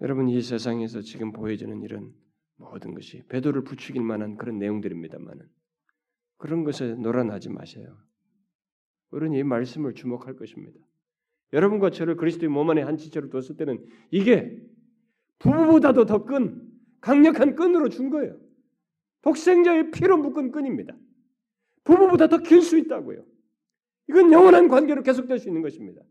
여러분 0.00 0.28
이 0.28 0.40
세상에서 0.40 1.00
지금 1.00 1.32
보여지는 1.32 1.82
이런 1.82 2.12
모든 2.56 2.94
것이 2.94 3.22
배도를 3.28 3.64
부추길 3.64 4.02
만한 4.02 4.36
그런 4.36 4.58
내용들입니다만은 4.58 5.48
그런 6.38 6.64
것에 6.64 6.94
놀아나지 6.94 7.50
마세요. 7.50 7.96
우리는 9.10 9.36
이 9.38 9.42
말씀을 9.42 9.94
주목할 9.94 10.36
것입니다. 10.36 10.78
여러분과 11.52 11.90
저를 11.90 12.16
그리스도의 12.16 12.48
몸 12.50 12.68
안에 12.70 12.82
한 12.82 12.96
지체로 12.96 13.28
뒀을 13.30 13.56
때는 13.56 13.84
이게 14.10 14.60
부부보다도 15.38 16.06
더 16.06 16.24
끈, 16.24 16.68
강력한 17.00 17.54
끈으로 17.54 17.88
준 17.88 18.10
거예요. 18.10 18.38
독생자의 19.22 19.90
피로 19.90 20.16
묶은 20.18 20.52
끈입니다. 20.52 20.94
부부보다 21.84 22.28
더 22.28 22.38
길 22.38 22.62
수 22.62 22.76
있다고요. 22.78 23.24
이건 24.08 24.32
영원한 24.32 24.68
관계로 24.68 25.02
계속될 25.02 25.38
수 25.38 25.48
있는 25.48 25.62
것입니다. 25.62 26.02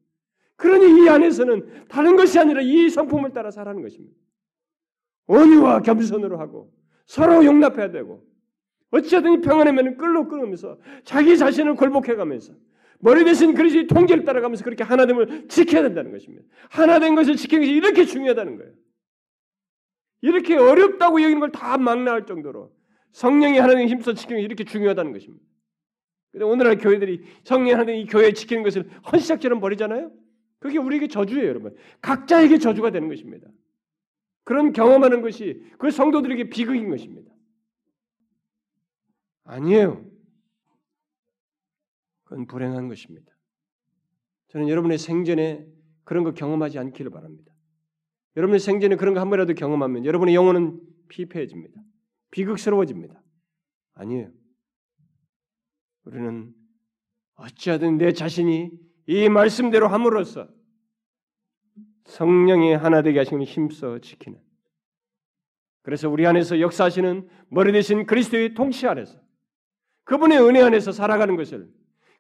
그러니 0.56 1.04
이 1.04 1.10
안에서는 1.10 1.88
다른 1.88 2.16
것이 2.16 2.40
아니라 2.40 2.62
이 2.62 2.90
성품을 2.90 3.32
따라 3.32 3.52
살아가는 3.52 3.82
것입니다. 3.82 4.16
온유와 5.28 5.82
겸손으로 5.82 6.40
하고 6.40 6.74
서로 7.06 7.46
용납해야 7.46 7.92
되고 7.92 8.26
어찌하든 8.92 9.34
이 9.34 9.42
평안하면 9.42 9.98
끌로 9.98 10.28
끌으면서 10.28 10.78
자기 11.04 11.38
자신을 11.38 11.76
굴복해가면서 11.76 12.54
머리 13.00 13.24
대신 13.26 13.54
그리스도의 13.54 13.88
통제를 13.88 14.24
따라가면서 14.24 14.64
그렇게 14.64 14.84
하나됨을 14.84 15.48
지켜야 15.50 15.84
된다는 15.84 16.12
것입니다. 16.12 16.46
하나된 16.70 17.16
것을 17.16 17.36
지키는 17.36 17.64
것이 17.64 17.74
이렇게 17.74 18.06
중요하다는 18.06 18.58
거예요. 18.58 18.74
이렇게 20.22 20.56
어렵다고 20.56 21.22
여기는 21.22 21.40
걸다 21.40 21.78
막나할 21.78 22.26
정도로 22.26 22.72
성령이 23.12 23.60
하나님 23.60 23.88
힘써 23.88 24.14
지키는 24.14 24.40
게 24.40 24.46
이렇게 24.46 24.64
중요하다는 24.64 25.14
것입니다. 25.14 25.46
근데 26.32 26.46
오늘날 26.46 26.78
교회들이 26.78 27.24
성령 27.44 27.80
하나님 27.80 28.02
이 28.02 28.06
교회 28.06 28.32
지키는 28.32 28.64
것을 28.64 28.90
헌시작처럼 29.12 29.60
버리잖아요. 29.60 30.12
그게 30.60 30.78
우리에게 30.78 31.08
저주예요, 31.08 31.48
여러분. 31.48 31.76
각자에게 32.02 32.58
저주가 32.58 32.92
되는 32.92 33.08
것입니다. 33.10 33.48
그런 34.44 34.72
경험하는 34.72 35.22
것이 35.22 35.64
그 35.78 35.92
성도들에게 35.92 36.50
비극인 36.50 36.90
것입니다. 36.90 37.32
아니에요. 39.48 40.06
그건 42.24 42.46
불행한 42.48 42.88
것입니다. 42.88 43.32
저는 44.50 44.70
여러분의 44.70 44.98
생전에 44.98 45.66
그런 46.04 46.24
거 46.24 46.34
경험하지 46.34 46.80
않기를 46.80 47.12
바랍니다. 47.12 47.52
여러분의 48.36 48.60
생전에 48.60 48.96
그런 48.96 49.14
거 49.14 49.20
한 49.20 49.30
번이라도 49.30 49.54
경험하면 49.54 50.06
여러분의 50.06 50.36
영혼은 50.36 50.80
피폐해집니다. 51.10 51.82
비극스러워집니다. 52.32 53.22
아니에요. 53.94 54.32
우리는 56.04 56.54
어찌하든 57.36 57.98
내 57.98 58.12
자신이 58.12 58.72
이 59.08 59.30
말씀대로 59.30 59.88
함으로써 59.88 60.50
성령이 62.06 62.74
하나 62.74 63.02
되게 63.02 63.20
하시는 63.20 63.44
힘써 63.44 64.00
지키는 64.00 64.40
그래서 65.82 66.10
우리 66.10 66.26
안에서 66.26 66.60
역사하시는 66.60 67.30
머리 67.50 67.72
대신 67.72 68.06
그리스도의 68.06 68.54
통치 68.54 68.88
안에서 68.88 69.20
그분의 70.08 70.40
은혜 70.40 70.62
안에서 70.62 70.92
살아가는 70.92 71.36
것을 71.36 71.70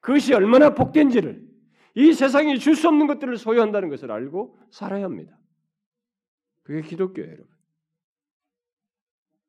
그것이 0.02 0.34
얼마나 0.34 0.74
복된지를 0.74 1.48
이 1.96 2.14
세상이 2.14 2.60
줄 2.60 2.76
수 2.76 2.88
없는 2.90 3.08
것들을 3.08 3.38
소유한다는 3.38 3.90
것을 3.90 4.12
알고 4.12 4.60
살아야 4.70 5.06
합니다. 5.06 5.40
그게 6.64 6.82
기독교예요, 6.82 7.32
여러분. 7.32 7.48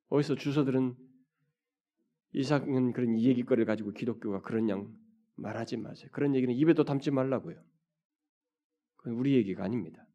어디서 0.08 0.36
주소들은 0.36 0.96
이상은 2.32 2.92
그런 2.92 3.16
이야기거리를 3.16 3.66
가지고 3.66 3.90
기독교가 3.90 4.40
그런 4.42 4.68
양 4.68 4.88
말하지 5.34 5.76
마세요. 5.76 6.08
그런 6.12 6.34
얘기는 6.34 6.54
입에도 6.54 6.84
담지 6.84 7.10
말라고요. 7.10 7.60
그건 8.96 9.14
우리 9.14 9.34
얘기가 9.34 9.64
아닙니다. 9.64 10.06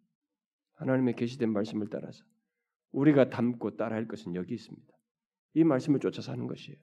하나님의 0.76 1.16
계시된 1.16 1.52
말씀을 1.52 1.88
따라서 1.90 2.24
우리가 2.92 3.30
담고 3.30 3.76
따라할 3.76 4.08
것은 4.08 4.34
여기 4.36 4.54
있습니다. 4.54 4.94
이 5.56 5.64
말씀을 5.64 6.00
쫓아서 6.00 6.32
하는 6.32 6.48
것이에요. 6.48 6.80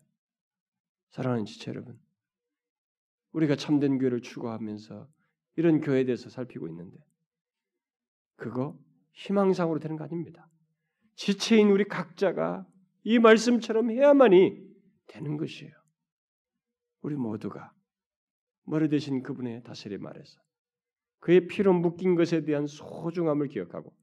사랑하는 1.11 1.45
지체 1.45 1.71
여러분, 1.71 1.99
우리가 3.33 3.57
참된 3.57 3.99
교회를 3.99 4.21
추구하면서 4.23 5.09
이런 5.57 5.81
교회에 5.81 6.05
대해서 6.05 6.31
살피고 6.31 6.69
있는데 6.69 6.97
그거 8.37 8.79
희망상으로 9.13 9.79
되는 9.81 9.97
거 9.97 10.05
아닙니다. 10.05 10.49
지체인 11.15 11.71
우리 11.71 11.85
각자가 11.85 12.67
이 13.03 13.19
말씀처럼 13.19 13.91
해야만이 13.91 14.71
되는 15.09 15.37
것이에요. 15.37 15.73
우리 17.03 17.17
모두가 17.17 17.73
머리 18.65 18.89
대신 18.89 19.23
그분의 19.23 19.63
다스림 19.65 20.07
아래서 20.07 20.41
그의 21.19 21.49
피로 21.49 21.73
묶인 21.73 22.15
것에 22.15 22.45
대한 22.45 22.67
소중함을 22.67 23.49
기억하고 23.49 23.95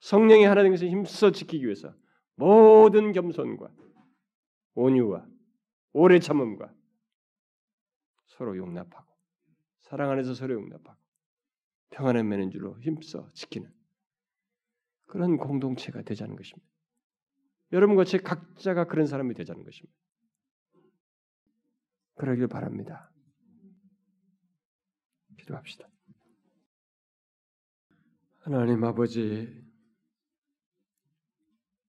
성령의 0.00 0.46
하나님 0.46 0.72
것을 0.72 0.88
힘써 0.88 1.30
지키기 1.30 1.64
위해서 1.64 1.94
모든 2.36 3.12
겸손과 3.12 3.70
온유와 4.74 5.26
오래 5.94 6.18
참음과 6.18 6.74
서로 8.26 8.56
용납하고 8.56 9.14
사랑 9.82 10.10
안에서 10.10 10.34
서로 10.34 10.54
용납하고 10.54 11.00
평안을 11.90 12.24
매는 12.24 12.50
줄로 12.50 12.78
힘써 12.80 13.28
지키는 13.32 13.72
그런 15.06 15.36
공동체가 15.36 16.02
되자는 16.02 16.34
것입니다. 16.34 16.68
여러분과 17.72 18.04
제 18.04 18.18
각자가 18.18 18.86
그런 18.86 19.06
사람이 19.06 19.34
되자는 19.34 19.62
것입니다. 19.64 19.96
그러길 22.16 22.48
바랍니다. 22.48 23.12
기도합시다. 25.38 25.88
하나님 28.40 28.82
아버지, 28.82 29.64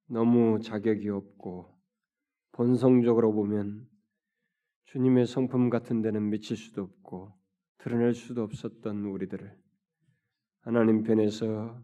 너무 0.05 0.59
자격이 0.59 1.09
없고 1.09 1.75
본성적으로 2.51 3.33
보면 3.33 3.94
주님의 4.85 5.25
성품 5.25 5.69
같은 5.69 6.01
데는 6.01 6.29
미칠 6.29 6.55
수도 6.55 6.83
없고 6.83 7.33
드러낼 7.79 8.13
수도 8.13 8.43
없었던 8.43 9.05
우리들을 9.05 9.55
하나님 10.61 11.03
편에서 11.03 11.81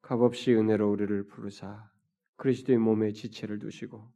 값없이 0.00 0.54
은혜로 0.54 0.90
우리를 0.90 1.26
부르사 1.26 1.90
그리스도의 2.36 2.78
몸에 2.78 3.12
지체를 3.12 3.58
두시고 3.58 4.10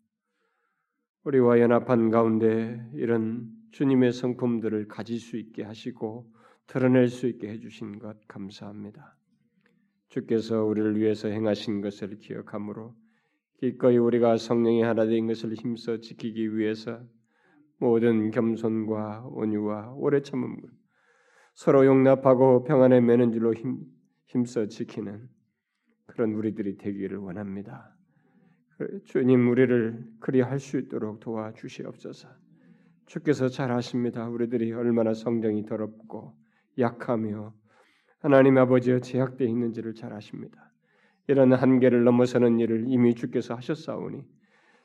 우리와 1.25 1.61
연합한 1.61 2.11
가운데 2.11 2.89
이런 2.95 3.51
주님의 3.73 4.13
성품들을 4.13 4.89
가질 4.89 5.19
수 5.19 5.37
있게 5.37 5.63
하시고 5.63 6.33
드러낼 6.67 7.09
수 7.09 7.27
있게 7.27 7.49
해주신 7.49 7.99
것 7.99 8.27
감사합니다. 8.27 9.17
주께서 10.09 10.65
우리를 10.65 10.99
위해서 10.99 11.29
행하신 11.29 11.81
것을 11.81 12.19
기억하므로 12.19 12.95
기꺼이 13.59 13.99
우리가 13.99 14.37
성령의 14.37 14.83
하나 14.83 15.05
된 15.07 15.27
것을 15.27 15.55
힘써 15.55 15.99
지키기 15.99 16.57
위해서 16.57 17.03
모든 17.79 18.31
겸손과 18.31 19.29
온유와 19.31 19.95
오래 19.95 20.21
참음 20.21 20.57
서로 21.55 21.87
용납하고 21.87 22.65
평안에 22.65 23.01
매는 23.01 23.33
줄로 23.33 23.55
힘, 23.55 23.79
힘써 24.27 24.67
지키는 24.67 25.29
그런 26.07 26.33
우리들이 26.35 26.77
되기를 26.77 27.19
원합니다. 27.19 27.95
그 28.77 29.03
주님 29.05 29.49
우리를 29.51 30.05
그리 30.21 30.41
할 30.41 30.59
수 30.61 30.79
있도록 30.79 31.21
도와주시옵소서. 31.21 32.29
주께서 33.07 33.49
잘 33.49 33.73
아십니다. 33.73 34.29
우리들이 34.29 34.73
얼마나 34.73 35.15
성정이 35.15 35.67
더럽고 35.67 36.37
약하며 36.79 37.55
하나님 38.21 38.59
아버지의 38.59 39.01
제약되어 39.03 39.49
있는지를 39.49 39.95
잘 39.95 40.13
아십니다. 40.13 40.73
이런 41.27 41.53
한계를 41.53 42.05
넘어서는 42.05 42.59
일을 42.61 42.85
이미 42.87 43.15
주께서 43.15 43.55
하셨사오니 43.55 44.25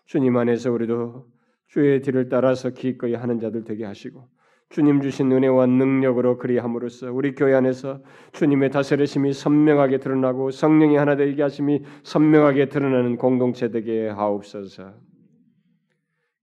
주님 0.06 0.38
안에서 0.38 0.72
우리도 0.72 1.32
주의 1.74 2.04
뒤를 2.04 2.30
따라서 2.30 2.70
기꺼이 2.70 3.16
하는 3.16 3.40
자들 3.40 3.64
되게 3.64 3.84
하시고 3.84 4.30
주님 4.70 5.02
주신 5.02 5.32
은혜와 5.32 5.66
능력으로 5.66 6.38
그리함으로써 6.38 7.12
우리 7.12 7.34
교회 7.34 7.56
안에서 7.56 8.04
주님의 8.34 8.70
다스리심이 8.70 9.34
선명하게 9.34 9.98
드러나고 9.98 10.52
성령이 10.52 10.98
하나 10.98 11.16
되게 11.16 11.42
하심이 11.42 11.84
선명하게 12.04 12.70
드러나는 12.70 13.18
공동체 13.18 13.72
되게 13.72 14.08
하옵소서. 14.08 14.94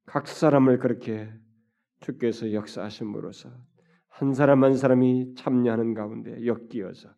각 0.06 0.26
사람을 0.26 0.80
그렇게 0.80 1.28
주께서 2.00 2.52
역사하심으로써 2.52 3.50
한 4.08 4.34
사람 4.34 4.64
한 4.64 4.74
사람이 4.74 5.34
참여하는 5.36 5.94
가운데 5.94 6.44
엮이어서 6.44 7.08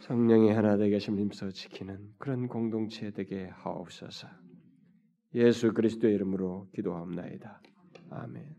성령의 0.00 0.54
하나 0.54 0.78
되게 0.78 0.94
하심 0.94 1.18
힘써 1.18 1.50
지키는 1.50 1.98
그런 2.16 2.48
공동체 2.48 3.10
되게 3.10 3.50
하옵소서. 3.56 4.47
예수 5.34 5.72
그리스도의 5.72 6.14
이름으로 6.14 6.68
기도하옵나이다. 6.74 7.60
아멘. 8.10 8.57